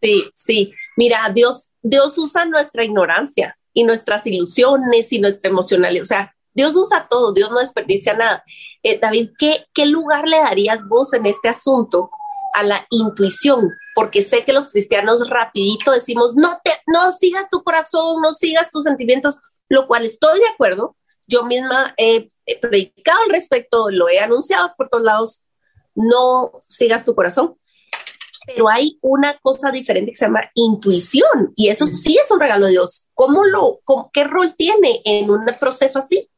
Sí, 0.00 0.30
sí. 0.32 0.72
Mira, 0.96 1.28
Dios, 1.34 1.72
Dios 1.82 2.16
usa 2.18 2.44
nuestra 2.44 2.84
ignorancia 2.84 3.58
y 3.72 3.82
nuestras 3.82 4.24
ilusiones 4.28 5.12
y 5.12 5.18
nuestra 5.18 5.50
emocionalidad. 5.50 6.02
O 6.02 6.06
sea, 6.06 6.34
Dios 6.54 6.76
usa 6.76 7.06
todo, 7.10 7.32
Dios 7.32 7.50
no 7.50 7.58
desperdicia 7.58 8.14
nada. 8.14 8.44
Eh, 8.84 8.98
David, 9.00 9.30
¿qué, 9.36 9.66
¿qué 9.74 9.86
lugar 9.86 10.28
le 10.28 10.38
darías 10.38 10.86
vos 10.88 11.12
en 11.14 11.26
este 11.26 11.48
asunto 11.48 12.10
a 12.54 12.62
la 12.62 12.86
intuición? 12.90 13.70
Porque 13.94 14.22
sé 14.22 14.44
que 14.44 14.52
los 14.52 14.70
cristianos 14.70 15.28
rapidito 15.28 15.92
decimos, 15.92 16.34
no, 16.36 16.58
te, 16.64 16.72
no 16.86 17.12
sigas 17.12 17.50
tu 17.50 17.62
corazón, 17.62 18.20
no 18.22 18.32
sigas 18.32 18.70
tus 18.70 18.84
sentimientos, 18.84 19.38
lo 19.68 19.86
cual 19.86 20.04
estoy 20.04 20.40
de 20.40 20.48
acuerdo. 20.48 20.96
Yo 21.26 21.44
misma 21.44 21.94
he, 21.96 22.30
predicado 22.60 23.22
al 23.24 23.30
respecto, 23.30 23.90
lo 23.90 24.08
he 24.08 24.18
anunciado 24.20 24.72
por 24.76 24.88
todos 24.88 25.04
lados, 25.04 25.42
no 25.94 26.52
sigas 26.60 27.04
tu 27.04 27.14
corazón. 27.14 27.56
Pero 28.46 28.68
hay 28.68 28.98
una 29.00 29.34
cosa 29.38 29.70
diferente 29.70 30.10
que 30.10 30.18
se 30.18 30.26
llama 30.26 30.50
intuición 30.54 31.54
y 31.56 31.68
eso 31.68 31.86
sí 31.86 32.18
es 32.22 32.30
un 32.30 32.40
regalo 32.40 32.66
de 32.66 32.72
Dios. 32.72 33.08
¿Cómo 33.14 33.44
lo, 33.44 33.80
qué 34.12 34.24
rol 34.24 34.54
tiene 34.54 35.00
en 35.06 35.30
un 35.30 35.46
proceso 35.58 35.98
así? 35.98 36.28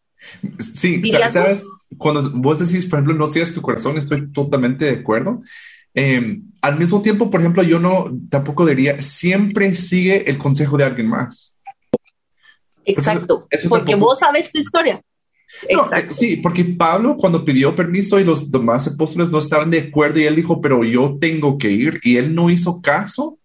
Sí, 0.58 1.02
sabes, 1.04 1.64
cuando 1.98 2.30
vos 2.32 2.58
decís, 2.58 2.86
por 2.86 2.98
ejemplo, 2.98 3.14
no 3.14 3.26
sigas 3.26 3.52
tu 3.52 3.62
corazón, 3.62 3.98
estoy 3.98 4.30
totalmente 4.32 4.84
de 4.84 5.00
acuerdo. 5.00 5.42
Em, 5.96 6.42
al 6.60 6.76
mismo 6.76 7.00
tiempo, 7.00 7.30
por 7.30 7.40
ejemplo, 7.40 7.62
yo 7.62 7.80
no 7.80 8.04
tampoco 8.28 8.66
diría, 8.66 9.00
siempre 9.00 9.74
sigue 9.74 10.28
el 10.30 10.36
consejo 10.36 10.76
de 10.76 10.84
alguien 10.84 11.08
más. 11.08 11.58
Exacto, 12.84 13.48
porque 13.68 13.94
vos 13.94 14.18
sabes 14.18 14.52
tu 14.52 14.58
historia. 14.58 15.00
Eh, 15.68 15.76
sí, 16.10 16.36
porque 16.36 16.64
Pablo 16.64 17.16
cuando 17.16 17.44
pidió 17.44 17.74
permiso 17.74 18.20
y 18.20 18.24
los 18.24 18.50
demás 18.50 18.86
apóstoles 18.88 19.30
no 19.30 19.38
estaban 19.38 19.70
de 19.70 19.78
acuerdo 19.78 20.20
y 20.20 20.24
él 20.24 20.36
dijo, 20.36 20.60
pero 20.60 20.84
yo 20.84 21.16
tengo 21.18 21.56
que 21.56 21.70
ir 21.70 21.98
y 22.02 22.18
él 22.18 22.34
no 22.34 22.50
hizo 22.50 22.82
caso 22.82 23.38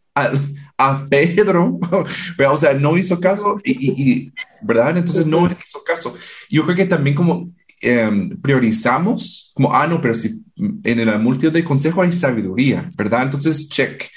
a, 0.78 1.08
Pedro, 1.10 1.80
o 2.50 2.58
sea, 2.58 2.74
no 2.74 2.98
hizo 2.98 3.18
caso 3.20 3.62
y, 3.64 4.34
¿verdad? 4.62 4.98
Entonces 4.98 5.26
no 5.26 5.48
hizo 5.48 5.84
caso. 5.86 6.14
Yo 6.50 6.66
creo 6.66 6.76
que 6.76 6.86
también 6.86 7.16
como 7.16 7.46
em, 7.82 8.40
priorizamos 8.42 9.52
como, 9.54 9.74
ah, 9.74 9.88
no, 9.88 10.02
pero 10.02 10.16
si 10.16 10.42
en 10.56 11.00
el 11.00 11.20
multitud 11.20 11.52
de 11.52 11.64
consejo 11.64 12.02
hay 12.02 12.12
sabiduría, 12.12 12.90
¿verdad? 12.96 13.24
Entonces, 13.24 13.68
check. 13.70 14.08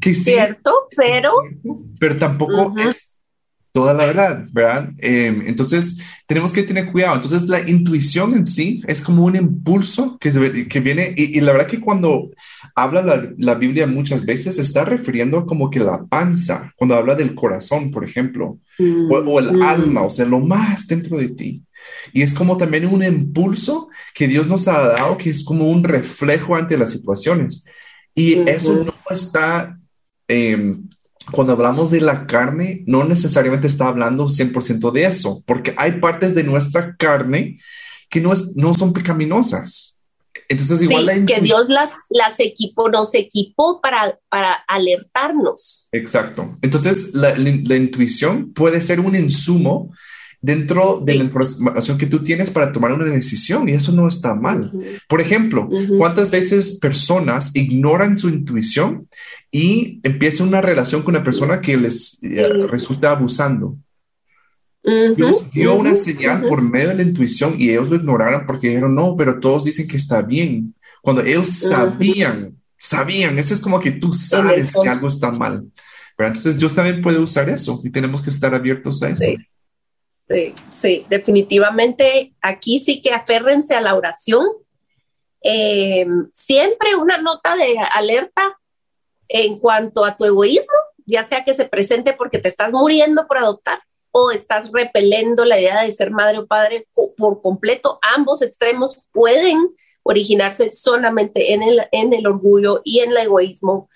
que 0.00 0.14
Cierto, 0.14 0.72
pero... 0.96 1.32
Pero 1.98 2.16
tampoco 2.16 2.78
es 2.78 3.14
toda 3.74 3.92
la 3.92 4.06
verdad, 4.06 4.46
¿verdad? 4.52 4.90
Em, 4.98 5.48
entonces, 5.48 5.98
tenemos 6.28 6.52
que 6.52 6.62
tener 6.62 6.92
cuidado. 6.92 7.16
Entonces, 7.16 7.48
la 7.48 7.68
intuición 7.68 8.36
en 8.36 8.46
sí 8.46 8.80
es 8.86 9.02
como 9.02 9.24
un 9.24 9.34
impulso 9.34 10.16
que, 10.20 10.30
que 10.68 10.78
viene, 10.80 11.12
y, 11.16 11.40
la 11.40 11.50
verdad 11.50 11.66
que 11.66 11.80
cuando 11.80 12.30
habla 12.76 13.02
la, 13.02 13.32
la, 13.36 13.54
Biblia 13.54 13.88
muchas 13.88 14.24
veces 14.24 14.60
está 14.60 14.84
refiriendo 14.84 15.44
como 15.44 15.70
que 15.70 15.80
la 15.80 16.04
panza, 16.04 16.72
cuando 16.76 16.94
habla 16.94 17.16
del 17.16 17.34
corazón, 17.34 17.90
por 17.90 18.04
ejemplo, 18.04 18.60
o, 18.78 19.40
el 19.40 19.56
mm. 19.56 19.62
alma, 19.62 20.02
o 20.02 20.10
sea, 20.10 20.24
lo 20.24 20.38
más 20.38 20.86
dentro 20.86 21.18
de 21.18 21.28
ti. 21.30 21.64
Y 22.12 22.22
es 22.22 22.34
como 22.34 22.56
también 22.56 22.86
un 22.86 23.02
impulso 23.02 23.88
que 24.14 24.28
Dios 24.28 24.46
nos 24.46 24.68
ha 24.68 24.88
dado, 24.88 25.16
que 25.16 25.30
es 25.30 25.44
como 25.44 25.68
un 25.68 25.84
reflejo 25.84 26.56
ante 26.56 26.78
las 26.78 26.90
situaciones. 26.90 27.64
Y 28.14 28.48
eso 28.48 28.84
no 28.84 28.94
está 29.10 29.78
eh, 30.28 30.76
cuando 31.32 31.54
hablamos 31.54 31.90
de 31.90 32.00
la 32.00 32.26
carne, 32.26 32.82
no 32.86 33.04
necesariamente 33.04 33.66
está 33.66 33.88
hablando 33.88 34.26
100% 34.26 34.92
de 34.92 35.06
eso, 35.06 35.42
porque 35.46 35.74
hay 35.76 35.92
partes 35.92 36.34
de 36.34 36.44
nuestra 36.44 36.96
carne 36.96 37.58
que 38.10 38.20
no, 38.20 38.32
es, 38.32 38.54
no 38.56 38.74
son 38.74 38.92
pecaminosas. 38.92 39.98
Entonces, 40.48 40.82
igual 40.82 41.10
sí, 41.10 41.26
que 41.26 41.40
Dios 41.40 41.64
las, 41.68 41.92
las 42.10 42.38
equipó, 42.38 42.90
nos 42.90 43.14
equipó 43.14 43.80
para, 43.80 44.18
para 44.28 44.52
alertarnos. 44.68 45.88
Exacto. 45.92 46.58
Entonces, 46.60 47.14
la, 47.14 47.34
la 47.34 47.76
intuición 47.76 48.52
puede 48.52 48.82
ser 48.82 49.00
un 49.00 49.14
insumo 49.14 49.94
dentro 50.44 51.00
de 51.02 51.14
la 51.14 51.24
información 51.24 51.96
que 51.96 52.04
tú 52.04 52.22
tienes 52.22 52.50
para 52.50 52.70
tomar 52.70 52.92
una 52.92 53.06
decisión 53.06 53.66
y 53.66 53.72
eso 53.72 53.92
no 53.92 54.06
está 54.06 54.34
mal. 54.34 54.70
Por 55.08 55.22
ejemplo, 55.22 55.70
¿cuántas 55.96 56.30
veces 56.30 56.78
personas 56.78 57.50
ignoran 57.54 58.14
su 58.14 58.28
intuición 58.28 59.08
y 59.50 60.00
empiezan 60.02 60.48
una 60.48 60.60
relación 60.60 61.02
con 61.02 61.14
una 61.14 61.24
persona 61.24 61.62
que 61.62 61.78
les 61.78 62.22
eh, 62.22 62.66
resulta 62.68 63.12
abusando? 63.12 63.78
Dios 65.16 65.50
dio 65.50 65.76
una 65.76 65.94
señal 65.96 66.44
por 66.44 66.60
medio 66.60 66.88
de 66.88 66.96
la 66.96 67.02
intuición 67.02 67.56
y 67.58 67.70
ellos 67.70 67.88
lo 67.88 67.96
ignoraron 67.96 68.44
porque 68.46 68.68
dijeron, 68.68 68.94
no, 68.94 69.16
pero 69.16 69.40
todos 69.40 69.64
dicen 69.64 69.88
que 69.88 69.96
está 69.96 70.20
bien. 70.20 70.74
Cuando 71.00 71.22
ellos 71.22 71.48
sabían, 71.48 72.54
sabían, 72.76 73.38
eso 73.38 73.54
es 73.54 73.62
como 73.62 73.80
que 73.80 73.92
tú 73.92 74.12
sabes 74.12 74.74
que 74.82 74.88
algo 74.90 75.08
está 75.08 75.30
mal. 75.30 75.64
Pero 76.18 76.26
entonces 76.26 76.58
Dios 76.58 76.74
también 76.74 77.00
puede 77.00 77.18
usar 77.18 77.48
eso 77.48 77.80
y 77.82 77.88
tenemos 77.88 78.20
que 78.20 78.28
estar 78.28 78.54
abiertos 78.54 79.02
a 79.02 79.08
eso. 79.08 79.24
Sí, 79.24 79.36
sí, 80.70 81.04
definitivamente 81.08 82.34
aquí 82.40 82.80
sí 82.80 83.02
que 83.02 83.12
aférrense 83.12 83.74
a 83.74 83.80
la 83.80 83.94
oración. 83.94 84.46
Eh, 85.42 86.06
siempre 86.32 86.96
una 86.96 87.18
nota 87.18 87.54
de 87.56 87.76
alerta 87.92 88.58
en 89.28 89.58
cuanto 89.58 90.04
a 90.04 90.16
tu 90.16 90.24
egoísmo, 90.24 90.74
ya 91.06 91.24
sea 91.26 91.44
que 91.44 91.54
se 91.54 91.66
presente 91.66 92.14
porque 92.14 92.38
te 92.38 92.48
estás 92.48 92.72
muriendo 92.72 93.26
por 93.26 93.38
adoptar 93.38 93.80
o 94.10 94.30
estás 94.30 94.70
repelendo 94.72 95.44
la 95.44 95.60
idea 95.60 95.82
de 95.82 95.92
ser 95.92 96.10
madre 96.10 96.38
o 96.38 96.46
padre 96.46 96.86
por 97.16 97.42
completo. 97.42 97.98
Ambos 98.16 98.42
extremos 98.42 99.04
pueden 99.12 99.74
originarse 100.04 100.70
solamente 100.70 101.52
en 101.52 101.62
el, 101.62 101.82
en 101.90 102.12
el 102.12 102.26
orgullo 102.26 102.80
y 102.84 103.00
en 103.00 103.10
el 103.10 103.16
egoísmo. 103.16 103.88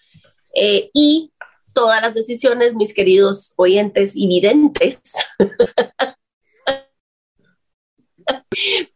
Eh, 0.55 0.91
y 0.93 1.33
todas 1.73 2.03
las 2.03 2.15
decisiones, 2.15 2.75
mis 2.75 2.93
queridos 2.93 3.55
oyentes 3.57 4.17
y 4.17 4.27
videntes, 4.27 5.01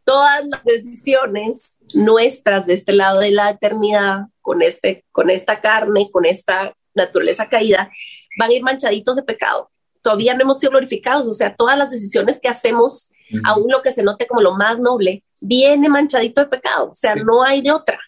todas 0.03 0.45
las 0.45 0.63
decisiones 0.63 1.77
nuestras 1.93 2.65
de 2.65 2.73
este 2.73 2.93
lado 2.93 3.19
de 3.19 3.31
la 3.31 3.51
eternidad, 3.51 4.27
con, 4.41 4.61
este, 4.61 5.05
con 5.11 5.29
esta 5.29 5.61
carne, 5.61 6.09
con 6.11 6.25
esta 6.25 6.75
naturaleza 6.93 7.49
caída, 7.49 7.91
van 8.37 8.49
a 8.49 8.53
ir 8.53 8.63
manchaditos 8.63 9.15
de 9.15 9.23
pecado. 9.23 9.69
Todavía 10.01 10.33
no 10.33 10.41
hemos 10.41 10.59
sido 10.59 10.71
glorificados, 10.71 11.27
o 11.27 11.33
sea, 11.33 11.55
todas 11.55 11.77
las 11.77 11.91
decisiones 11.91 12.39
que 12.39 12.49
hacemos, 12.49 13.09
aún 13.45 13.71
lo 13.71 13.81
que 13.81 13.91
se 13.91 14.03
note 14.03 14.27
como 14.27 14.41
lo 14.41 14.55
más 14.55 14.79
noble, 14.79 15.23
viene 15.39 15.87
manchadito 15.87 16.41
de 16.41 16.47
pecado, 16.47 16.91
o 16.91 16.95
sea, 16.95 17.15
no 17.15 17.43
hay 17.43 17.61
de 17.61 17.71
otra, 17.71 17.99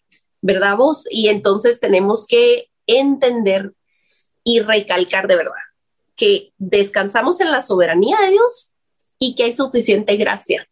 ¿verdad 0.42 0.76
vos? 0.76 1.08
Y 1.10 1.30
entonces 1.30 1.80
tenemos 1.80 2.28
que 2.28 2.70
entender 2.86 3.74
y 4.44 4.60
recalcar 4.60 5.28
de 5.28 5.36
verdad 5.36 5.54
que 6.16 6.54
descansamos 6.58 7.40
en 7.42 7.52
la 7.52 7.62
soberanía 7.62 8.18
de 8.20 8.30
Dios 8.32 8.72
y 9.20 9.36
que 9.36 9.44
hay 9.44 9.52
suficiente 9.52 10.16
gracia 10.18 10.68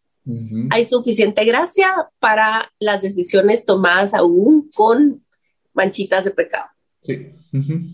hay 0.69 0.86
suficiente 0.86 1.43
gracia 1.43 1.93
para 2.19 2.71
las 2.79 3.01
decisiones 3.01 3.65
tomadas 3.65 4.13
aún 4.13 4.69
con 4.75 5.23
manchitas 5.73 6.25
de 6.25 6.31
pecado. 6.31 6.65
Sí, 7.01 7.27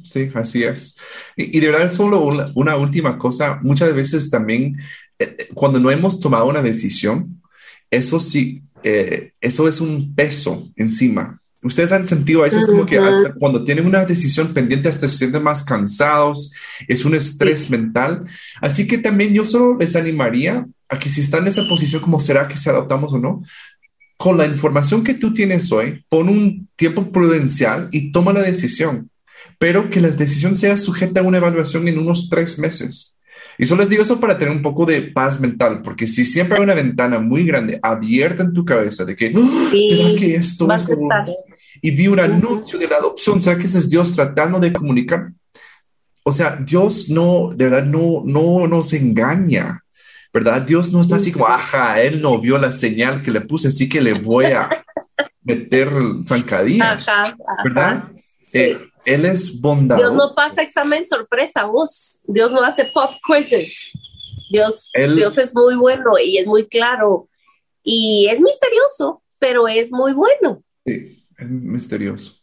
sí, 0.05 0.29
así 0.35 0.63
es. 0.63 0.95
Y, 1.35 1.59
de 1.59 1.71
verdad, 1.71 1.91
solo 1.91 2.23
una, 2.55 2.77
última 2.77 3.17
cosa, 3.17 3.59
muchas 3.63 3.93
veces 3.95 4.29
también 4.29 4.77
eh, 5.17 5.35
eh, 5.39 5.49
cuando 5.53 5.79
no 5.79 5.89
hemos 5.89 6.19
tomado 6.19 6.47
una 6.47 6.61
decisión, 6.61 7.41
eso 7.89 8.19
sí, 8.19 8.61
eh, 8.83 9.31
eso 9.41 9.67
es 9.67 9.81
un 9.81 10.13
peso 10.13 10.69
encima. 10.75 11.39
Ustedes 11.61 11.91
han 11.91 12.05
sentido 12.05 12.41
a 12.41 12.45
veces 12.45 12.65
como 12.65 12.85
que 12.85 12.97
hasta 12.97 13.33
cuando 13.33 13.65
tienen 13.65 13.85
una 13.85 14.05
decisión 14.05 14.53
pendiente 14.53 14.87
hasta 14.87 15.09
se 15.09 15.17
sienten 15.17 15.43
más 15.43 15.61
cansados, 15.61 16.53
es 16.87 17.03
un 17.03 17.15
estrés 17.15 17.69
mental. 17.69 18.25
Así 18.61 18.87
que 18.87 18.97
también 18.97 19.33
yo 19.33 19.43
solo 19.43 19.75
les 19.77 19.97
animaría 19.97 20.65
a 20.89 20.99
que 20.99 21.09
si 21.09 21.21
están 21.21 21.41
en 21.41 21.49
esa 21.49 21.67
posición 21.67 22.01
como 22.01 22.19
será 22.19 22.47
que 22.47 22.57
se 22.57 22.69
adoptamos 22.69 23.13
o 23.13 23.19
no, 23.19 23.43
con 24.17 24.37
la 24.37 24.45
información 24.45 25.03
que 25.03 25.13
tú 25.13 25.33
tienes 25.33 25.71
hoy, 25.71 26.03
pon 26.09 26.27
un 26.27 26.67
tiempo 26.75 27.11
prudencial 27.11 27.87
y 27.91 28.11
toma 28.11 28.33
la 28.33 28.41
decisión, 28.41 29.09
pero 29.57 29.89
que 29.89 30.01
la 30.01 30.09
decisión 30.09 30.55
sea 30.55 30.75
sujeta 30.75 31.21
a 31.21 31.23
una 31.23 31.37
evaluación 31.37 31.87
en 31.87 31.99
unos 31.99 32.29
tres 32.29 32.59
meses. 32.59 33.17
Y 33.57 33.65
solo 33.65 33.81
les 33.81 33.89
digo 33.89 34.01
eso 34.01 34.19
para 34.19 34.37
tener 34.37 34.55
un 34.55 34.61
poco 34.61 34.85
de 34.85 35.01
paz 35.01 35.39
mental, 35.39 35.81
porque 35.83 36.07
si 36.07 36.25
siempre 36.25 36.57
hay 36.57 36.63
una 36.63 36.73
ventana 36.73 37.19
muy 37.19 37.45
grande 37.45 37.79
abierta 37.81 38.43
en 38.43 38.53
tu 38.53 38.65
cabeza 38.65 39.05
de 39.05 39.15
que, 39.15 39.33
¡Ah! 39.35 39.69
¿será 39.71 40.15
que 40.17 40.35
esto 40.35 40.67
es 40.73 40.87
Y 41.81 41.91
vi 41.91 42.07
un 42.07 42.19
anuncio 42.19 42.79
de 42.79 42.87
la 42.87 42.97
adopción, 42.97 43.41
¿será 43.41 43.57
que 43.57 43.65
ese 43.65 43.79
es 43.79 43.89
Dios 43.89 44.13
tratando 44.13 44.59
de 44.59 44.73
comunicar? 44.73 45.31
O 46.23 46.31
sea, 46.31 46.55
Dios 46.55 47.09
no, 47.09 47.49
de 47.53 47.65
verdad, 47.65 47.85
no, 47.85 48.23
no 48.25 48.67
nos 48.67 48.93
engaña, 48.93 49.83
¿verdad? 50.33 50.61
Dios 50.61 50.91
no 50.91 51.01
está 51.01 51.17
así 51.17 51.31
como, 51.31 51.47
ajá, 51.47 52.01
él 52.01 52.21
no 52.21 52.39
vio 52.39 52.57
la 52.57 52.71
señal 52.71 53.23
que 53.23 53.31
le 53.31 53.41
puse, 53.41 53.69
así 53.69 53.89
que 53.89 54.01
le 54.01 54.13
voy 54.13 54.45
a 54.45 54.69
meter 55.43 55.89
zancadilla, 56.25 56.99
¿verdad? 57.63 58.11
Eh, 58.53 58.79
él 59.05 59.25
es 59.25 59.59
bondadoso. 59.59 60.09
Dios 60.09 60.17
no 60.17 60.35
pasa 60.35 60.61
examen 60.61 61.05
sorpresa, 61.05 61.65
vos. 61.65 62.19
Dios 62.25 62.51
no 62.51 62.63
hace 62.63 62.85
pop 62.93 63.11
quizzes. 63.25 63.91
Dios, 64.51 64.91
Dios 65.15 65.37
es 65.37 65.53
muy 65.53 65.75
bueno 65.75 66.13
y 66.23 66.37
es 66.37 66.47
muy 66.47 66.67
claro 66.67 67.29
y 67.83 68.27
es 68.29 68.39
misterioso, 68.39 69.23
pero 69.39 69.67
es 69.67 69.91
muy 69.91 70.13
bueno. 70.13 70.63
Sí, 70.85 71.25
es 71.37 71.49
misterioso. 71.49 72.35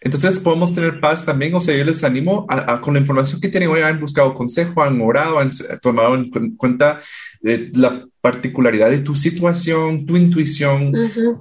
Entonces 0.00 0.38
podemos 0.38 0.74
tener 0.74 1.00
paz 1.00 1.24
también, 1.24 1.54
o 1.54 1.60
sea, 1.60 1.76
yo 1.76 1.84
les 1.84 2.04
animo 2.04 2.46
a, 2.48 2.80
con 2.80 2.94
la 2.94 3.00
información 3.00 3.40
que 3.40 3.48
tienen 3.48 3.70
hoy, 3.70 3.80
han 3.80 4.00
buscado 4.00 4.34
consejo, 4.34 4.82
han 4.82 5.00
orado, 5.00 5.38
han 5.38 5.50
tomado 5.80 6.14
en 6.14 6.56
cuenta 6.56 7.00
eh, 7.42 7.70
la 7.74 8.06
particularidad 8.20 8.90
de 8.90 9.00
tu 9.00 9.14
situación, 9.14 10.06
tu 10.06 10.16
intuición, 10.16 10.92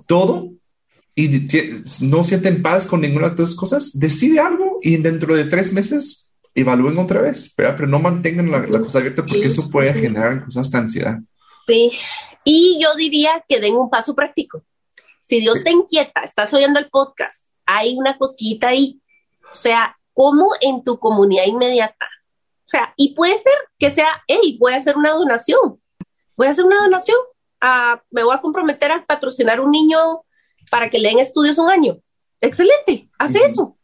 todo, 0.08 0.52
y 1.16 1.30
no 2.02 2.24
sienten 2.24 2.62
paz 2.62 2.86
con 2.86 3.02
ninguna 3.02 3.30
de 3.30 3.42
las 3.42 3.56
cosas, 3.56 3.98
decide 4.00 4.40
algo 4.40 4.80
y 4.82 4.98
dentro 4.98 5.36
de 5.36 5.46
tres 5.46 5.74
meses 5.74 6.32
evalúen 6.56 6.98
otra 6.98 7.22
vez, 7.22 7.54
pero 7.56 7.88
no 7.88 8.00
mantengan 8.00 8.52
la, 8.52 8.68
cosa 8.80 9.00
abierta 9.00 9.26
porque 9.26 9.46
eso 9.46 9.70
puede 9.70 9.94
generar 9.94 10.38
incluso 10.38 10.60
hasta 10.60 10.80
ansiedad. 10.80 11.20
Sí, 11.68 11.92
y 12.44 12.80
yo 12.82 12.96
diría 12.96 13.44
que 13.48 13.60
den 13.60 13.76
un 13.76 13.90
paso 13.90 14.16
práctico. 14.16 14.64
Si 15.22 15.40
Dios 15.40 15.64
te 15.64 15.72
inquieta, 15.72 16.24
estás 16.24 16.54
oyendo 16.54 16.80
el 16.80 16.90
podcast, 16.90 17.46
hay 17.66 17.96
una 17.98 18.18
cosquita 18.18 18.70
ahí, 18.70 19.02
o 19.52 19.56
sea, 19.56 19.98
como 20.14 20.52
en 20.60 20.84
tu 20.84 21.00
comunidad 21.00 21.46
inmediata. 21.46 22.08
O 22.60 22.72
sea, 22.72 22.94
y 22.98 23.14
puede 23.16 23.34
ser 23.34 23.54
que 23.78 23.92
sea, 23.92 24.24
hey, 24.28 24.58
voy 24.60 24.74
a 24.74 24.78
hacer 24.78 24.98
una 24.98 25.12
donación, 25.12 25.81
voy 26.42 26.48
a 26.48 26.52
hacer 26.52 26.66
una 26.66 26.82
donación, 26.82 27.18
ah, 27.62 28.02
me 28.10 28.24
voy 28.24 28.34
a 28.34 28.42
comprometer 28.42 28.92
a 28.92 29.06
patrocinar 29.06 29.60
un 29.60 29.70
niño 29.70 30.24
para 30.72 30.90
que 30.90 30.98
le 30.98 31.10
den 31.10 31.20
estudios 31.20 31.60
un 31.60 31.70
año. 31.70 32.00
Excelente, 32.40 33.12
hace 33.20 33.44
eso. 33.46 33.78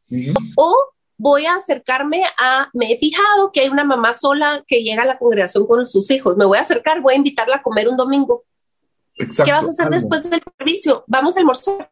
O 0.56 0.76
voy 1.18 1.46
a 1.46 1.54
acercarme 1.54 2.24
a, 2.40 2.72
me 2.74 2.92
he 2.92 2.98
fijado 2.98 3.52
que 3.52 3.62
hay 3.62 3.70
una 3.70 3.84
mamá 3.84 4.16
sola 4.16 4.64
que 4.68 4.82
llega 4.82 5.04
a 5.04 5.06
la 5.06 5.20
congregación 5.20 5.68
con 5.68 5.86
sus 5.86 6.10
hijos, 6.10 6.36
me 6.36 6.46
voy 6.46 6.58
a 6.58 6.62
acercar, 6.62 7.00
voy 7.02 7.14
a 7.14 7.18
invitarla 7.18 7.58
a 7.58 7.62
comer 7.62 7.88
un 7.90 7.96
domingo. 7.96 8.44
¿Qué 9.14 9.52
vas 9.52 9.66
a 9.66 9.70
hacer 9.70 9.90
después 9.90 10.28
del 10.28 10.42
servicio? 10.58 11.04
Vamos 11.06 11.38
a 11.38 11.42
almorzar. 11.42 11.92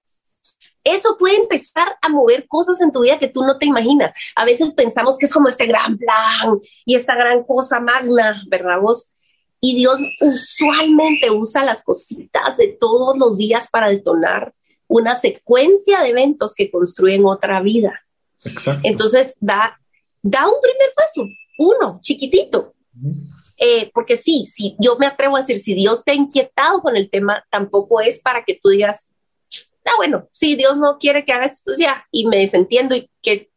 Eso 0.84 1.15
puede 1.19 1.36
empezar 1.36 1.95
a 2.01 2.10
mover 2.10 2.47
cosas 2.47 2.82
en 2.82 2.91
tu 2.91 3.01
vida 3.01 3.19
que 3.19 3.28
tú 3.28 3.43
no 3.43 3.60
te 3.60 3.67
imaginas. 3.67 4.15
A 4.36 4.45
veces 4.45 4.73
pensamos 4.73 5.19
que 5.19 5.28
es 5.28 5.34
como 5.34 5.47
este 5.47 5.67
gran 5.67 5.95
plan 5.95 6.60
y 6.86 6.95
esta 6.95 7.13
gran 7.13 7.43
cosa 7.43 7.80
magna, 7.80 8.43
¿verdad 8.47 8.80
vos? 8.80 9.12
Y 9.65 9.73
Dios 9.73 9.99
usualmente 10.21 11.32
usa 11.32 11.65
las 11.65 11.82
cositas 11.82 12.56
de 12.56 12.67
todos 12.67 13.17
los 13.17 13.36
días 13.36 13.67
para 13.67 13.89
detonar 13.89 14.54
una 14.88 15.17
secuencia 15.17 16.01
de 16.01 16.10
eventos 16.10 16.54
que 16.54 16.69
construyen 16.69 17.25
otra 17.25 17.60
vida. 17.63 18.06
Exacto. 18.43 18.88
Entonces, 18.88 19.36
da, 19.39 19.82
da 20.21 20.47
un 20.47 20.60
primer 20.62 20.89
paso, 20.95 21.23
uno, 21.58 21.99
chiquitito. 21.99 22.75
Eh, 23.58 23.89
porque 23.91 24.17
sí, 24.17 24.45
sí, 24.54 24.75
yo 24.80 24.97
me 24.97 25.08
atrevo 25.08 25.36
a 25.36 25.39
decir, 25.39 25.58
si 25.58 25.73
Dios 25.73 26.04
te 26.04 26.12
ha 26.12 26.15
inquietado 26.15 26.84
con 26.84 26.95
el 26.95 27.10
tema, 27.10 27.43
tampoco 27.49 28.01
es 28.01 28.19
para 28.19 28.43
que 28.43 28.60
tú 28.62 28.69
digas, 28.69 29.10
ah, 29.84 29.93
bueno, 29.97 30.30
si 30.32 30.56
Dios 30.56 30.78
no 30.78 30.99
quiere 30.99 31.25
que 31.25 31.34
hagas 31.34 31.54
esto, 31.54 31.71
ya, 31.75 32.06
y 32.12 32.28
me 32.28 32.38
desentiendo 32.38 32.95
y 32.95 33.10
qué 33.23 33.49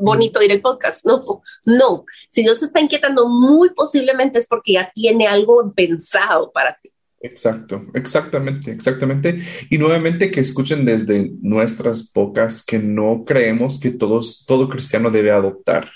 bonito 0.00 0.42
ir 0.42 0.52
el 0.52 0.60
podcast. 0.60 1.04
No, 1.04 1.20
no, 1.66 2.04
si 2.28 2.42
Dios 2.42 2.60
te 2.60 2.66
está 2.66 2.80
inquietando, 2.80 3.28
muy 3.28 3.70
posiblemente 3.70 4.38
es 4.38 4.46
porque 4.46 4.74
ya 4.74 4.90
tiene 4.94 5.26
algo 5.26 5.72
pensado 5.74 6.50
para 6.52 6.78
ti. 6.82 6.90
Exacto, 7.20 7.86
exactamente, 7.94 8.70
exactamente. 8.70 9.40
Y 9.70 9.78
nuevamente 9.78 10.30
que 10.30 10.40
escuchen 10.40 10.84
desde 10.84 11.32
nuestras 11.40 12.12
bocas 12.12 12.62
que 12.62 12.78
no 12.78 13.24
creemos 13.24 13.80
que 13.80 13.90
todos, 13.90 14.44
todo 14.46 14.68
cristiano 14.68 15.10
debe 15.10 15.32
adoptar. 15.32 15.90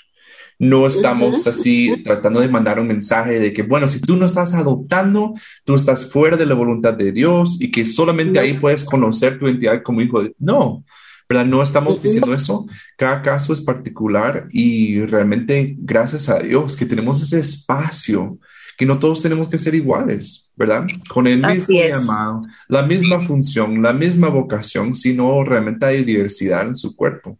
No 0.59 0.85
estamos 0.85 1.47
así 1.47 2.03
tratando 2.03 2.39
de 2.39 2.47
mandar 2.47 2.79
un 2.79 2.87
mensaje 2.87 3.39
de 3.39 3.51
que, 3.51 3.63
bueno, 3.63 3.87
si 3.87 3.99
tú 3.99 4.15
no 4.15 4.27
estás 4.27 4.53
adoptando, 4.53 5.33
tú 5.63 5.73
estás 5.73 6.11
fuera 6.11 6.37
de 6.37 6.45
la 6.45 6.53
voluntad 6.53 6.93
de 6.93 7.11
Dios 7.11 7.57
y 7.59 7.71
que 7.71 7.83
solamente 7.83 8.39
ahí 8.39 8.53
puedes 8.59 8.85
conocer 8.85 9.39
tu 9.39 9.47
identidad 9.47 9.81
como 9.81 10.01
hijo 10.01 10.21
de... 10.21 10.35
No, 10.37 10.83
¿verdad? 11.31 11.45
No 11.45 11.63
estamos 11.63 12.01
diciendo 12.01 12.33
eso. 12.33 12.67
Cada 12.97 13.21
caso 13.21 13.53
es 13.53 13.61
particular 13.61 14.49
y 14.51 14.99
realmente 15.05 15.77
gracias 15.77 16.27
a 16.27 16.39
Dios 16.39 16.75
que 16.75 16.85
tenemos 16.85 17.23
ese 17.23 17.39
espacio, 17.39 18.37
que 18.77 18.85
no 18.85 18.99
todos 18.99 19.21
tenemos 19.21 19.47
que 19.47 19.57
ser 19.57 19.73
iguales, 19.73 20.51
¿verdad? 20.57 20.85
Con 21.07 21.27
el 21.27 21.41
mismo 21.41 21.73
llamado, 21.73 22.41
la 22.67 22.81
misma 22.81 23.21
función, 23.21 23.81
la 23.81 23.93
misma 23.93 24.27
vocación, 24.27 24.93
sino 24.93 25.41
realmente 25.45 25.85
hay 25.85 26.03
diversidad 26.03 26.67
en 26.67 26.75
su 26.75 26.93
cuerpo, 26.97 27.39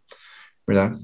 ¿verdad? 0.66 0.96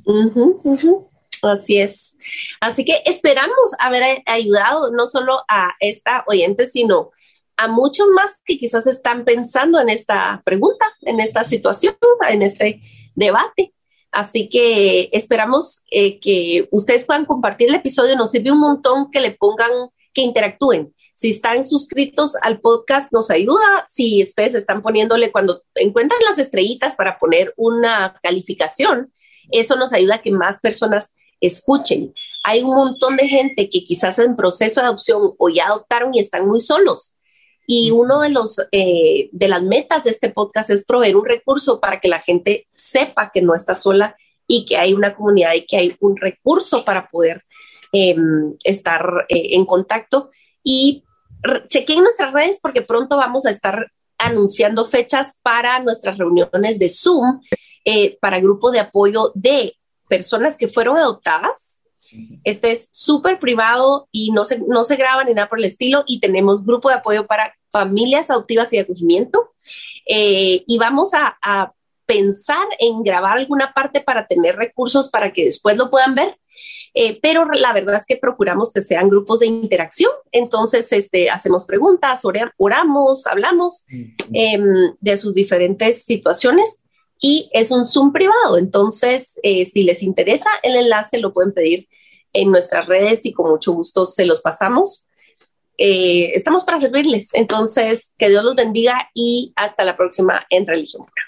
Así 1.42 1.79
es. 1.79 2.16
Así 2.59 2.87
que 2.87 3.03
esperamos 3.05 3.74
haber 3.79 4.22
ayudado 4.24 4.92
no 4.92 5.07
solo 5.07 5.40
a 5.46 5.74
esta 5.79 6.24
oyente, 6.27 6.66
sino 6.66 7.11
a 7.59 7.66
muchos 7.66 8.09
más 8.11 8.38
que 8.44 8.57
quizás 8.57 8.87
están 8.87 9.25
pensando 9.25 9.81
en 9.81 9.88
esta 9.88 10.40
pregunta, 10.44 10.87
en 11.03 11.21
esta 11.21 11.42
situación, 11.44 11.97
en 12.29 12.42
este 12.42 12.81
debate. 13.16 13.75
Así 14.12 14.49
que 14.49 15.11
esperamos 15.12 15.83
eh, 15.90 16.21
que 16.21 16.68
ustedes 16.71 17.05
puedan 17.05 17.27
compartir 17.27 17.68
el 17.68 17.75
episodio. 17.75 18.16
Nos 18.16 18.31
sirve 18.31 18.53
un 18.53 18.61
montón 18.61 19.11
que 19.11 19.21
le 19.21 19.33
pongan, 19.33 19.71
que 20.14 20.23
interactúen. 20.23 20.94
Si 21.14 21.31
están 21.31 21.66
suscritos 21.66 22.37
al 22.42 22.61
podcast, 22.61 23.12
nos 23.12 23.29
ayuda. 23.29 23.85
Si 23.88 24.23
ustedes 24.23 24.55
están 24.55 24.81
poniéndole 24.81 25.33
cuando 25.33 25.62
encuentran 25.75 26.21
las 26.29 26.38
estrellitas 26.38 26.94
para 26.94 27.18
poner 27.18 27.53
una 27.57 28.14
calificación, 28.23 29.12
eso 29.51 29.75
nos 29.75 29.92
ayuda 29.92 30.16
a 30.16 30.23
que 30.23 30.31
más 30.31 30.61
personas 30.61 31.12
escuchen. 31.40 32.12
Hay 32.44 32.62
un 32.62 32.75
montón 32.75 33.16
de 33.16 33.27
gente 33.27 33.68
que 33.68 33.83
quizás 33.83 34.21
en 34.21 34.37
proceso 34.37 34.81
de 34.81 34.87
adopción 34.87 35.35
o 35.37 35.49
ya 35.49 35.66
adoptaron 35.66 36.14
y 36.14 36.21
están 36.21 36.47
muy 36.47 36.61
solos. 36.61 37.16
Y 37.70 37.90
uno 37.90 38.22
de 38.22 38.31
los 38.31 38.59
eh, 38.72 39.28
de 39.31 39.46
las 39.46 39.62
metas 39.62 40.02
de 40.02 40.09
este 40.09 40.31
podcast 40.31 40.70
es 40.70 40.87
proveer 40.87 41.16
un 41.16 41.26
recurso 41.26 41.81
para 41.81 42.00
que 42.00 42.09
la 42.09 42.18
gente 42.18 42.66
sepa 42.72 43.31
que 43.31 43.42
no 43.42 43.54
está 43.54 43.74
sola 43.74 44.16
y 44.46 44.64
que 44.64 44.78
hay 44.78 44.94
una 44.94 45.14
comunidad 45.14 45.52
y 45.52 45.66
que 45.66 45.76
hay 45.76 45.94
un 46.00 46.16
recurso 46.16 46.83
para 46.83 47.11
poder 47.11 47.44
em, 47.92 48.54
estar 48.64 49.26
eh, 49.28 49.54
en 49.54 49.66
contacto. 49.66 50.31
Y 50.64 51.04
chequen 51.66 52.00
nuestras 52.00 52.33
redes 52.33 52.59
porque 52.62 52.81
pronto 52.81 53.18
vamos 53.18 53.44
a 53.44 53.50
estar 53.50 53.92
anunciando 54.16 54.87
fechas 54.87 55.38
para 55.42 55.78
nuestras 55.81 56.16
reuniones 56.16 56.78
de 56.78 56.88
Zoom 56.88 57.42
eh, 57.85 58.16
para 58.18 58.40
grupo 58.40 58.70
de 58.70 58.81
apoyo 58.81 59.31
de 59.35 59.74
personas 60.09 60.57
que 60.57 60.68
fueron 60.68 60.96
adoptadas. 60.96 61.81
Este 62.44 62.70
es 62.70 62.88
súper 62.90 63.38
privado 63.38 64.09
y 64.11 64.31
no 64.31 64.46
se, 64.46 64.59
no 64.59 64.85
se 64.85 64.96
graba 64.96 65.24
ni 65.24 65.35
nada 65.35 65.50
por 65.50 65.59
el 65.59 65.66
estilo. 65.66 66.04
Y 66.07 66.20
tenemos 66.20 66.64
grupo 66.64 66.88
de 66.88 66.94
apoyo 66.94 67.26
para 67.26 67.58
familias 67.70 68.31
adoptivas 68.31 68.72
y 68.72 68.76
de 68.76 68.83
acogimiento. 68.83 69.52
Eh, 70.07 70.64
y 70.66 70.78
vamos 70.78 71.14
a, 71.14 71.38
a, 71.42 71.72
pensar 72.07 72.66
en 72.78 73.02
grabar 73.02 73.37
alguna 73.37 73.74
parte 73.74 74.00
para 74.00 74.26
tener 74.26 74.57
recursos 74.57 75.11
para 75.11 75.31
que 75.31 75.44
después 75.44 75.76
lo 75.76 75.90
puedan 75.90 76.14
ver. 76.14 76.38
Eh, 76.94 77.18
pero 77.20 77.44
la 77.44 77.72
verdad 77.72 77.96
es 77.96 78.07
que 78.07 78.16
procuramos 78.16 78.72
que 78.72 78.81
sean 78.81 79.09
grupos 79.09 79.40
de 79.40 79.46
interacción. 79.46 80.11
Entonces, 80.33 80.90
este, 80.92 81.31
hacemos 81.31 81.66
preguntas, 81.66 82.22
oramos, 82.57 83.26
hablamos 83.26 83.85
eh, 84.33 84.59
de 85.00 85.16
sus 85.16 85.35
diferentes 85.35 86.04
situaciones 86.04 86.81
y 87.20 87.50
es 87.52 87.70
un 87.70 87.87
Zoom 87.87 88.12
privado. 88.12 88.59
Entonces, 88.59 89.38
eh, 89.42 89.64
si 89.64 89.83
les 89.83 90.02
interesa 90.02 90.50
el 90.62 90.76
enlace, 90.76 91.18
lo 91.18 91.33
pueden 91.33 91.52
pedir 91.52 91.88
en 92.33 92.50
nuestras 92.50 92.87
redes 92.87 93.24
y 93.26 93.33
con 93.33 93.50
mucho 93.50 93.72
gusto 93.72 94.07
se 94.07 94.24
los 94.24 94.40
pasamos. 94.40 95.08
Eh, 95.79 96.33
estamos 96.35 96.64
para 96.64 96.81
servirles. 96.81 97.31
Entonces, 97.33 98.12
que 98.19 98.29
Dios 98.29 98.45
los 98.45 98.57
bendiga 98.57 99.09
y 99.14 99.53
hasta 99.57 99.85
la 99.85 99.97
próxima 99.97 100.45
en 100.51 100.67
Religión 100.67 101.05
Pura. 101.05 101.23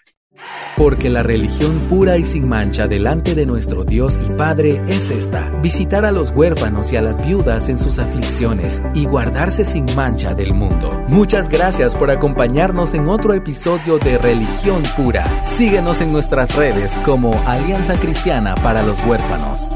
Porque 0.76 1.10
la 1.10 1.22
religión 1.22 1.78
pura 1.90 2.16
y 2.16 2.24
sin 2.24 2.48
mancha 2.48 2.86
delante 2.86 3.34
de 3.34 3.44
nuestro 3.44 3.84
Dios 3.84 4.18
y 4.26 4.32
Padre 4.32 4.80
es 4.88 5.10
esta, 5.10 5.50
visitar 5.60 6.06
a 6.06 6.12
los 6.12 6.30
huérfanos 6.30 6.92
y 6.92 6.96
a 6.96 7.02
las 7.02 7.22
viudas 7.22 7.68
en 7.68 7.78
sus 7.78 7.98
aflicciones 7.98 8.80
y 8.94 9.04
guardarse 9.04 9.64
sin 9.64 9.84
mancha 9.94 10.34
del 10.34 10.54
mundo. 10.54 11.04
Muchas 11.08 11.48
gracias 11.48 11.94
por 11.94 12.10
acompañarnos 12.10 12.94
en 12.94 13.08
otro 13.08 13.34
episodio 13.34 13.98
de 13.98 14.16
Religión 14.16 14.82
Pura. 14.96 15.26
Síguenos 15.42 16.00
en 16.00 16.12
nuestras 16.12 16.54
redes 16.54 16.92
como 17.04 17.32
Alianza 17.46 17.98
Cristiana 18.00 18.54
para 18.54 18.82
los 18.82 18.98
Huérfanos. 19.04 19.70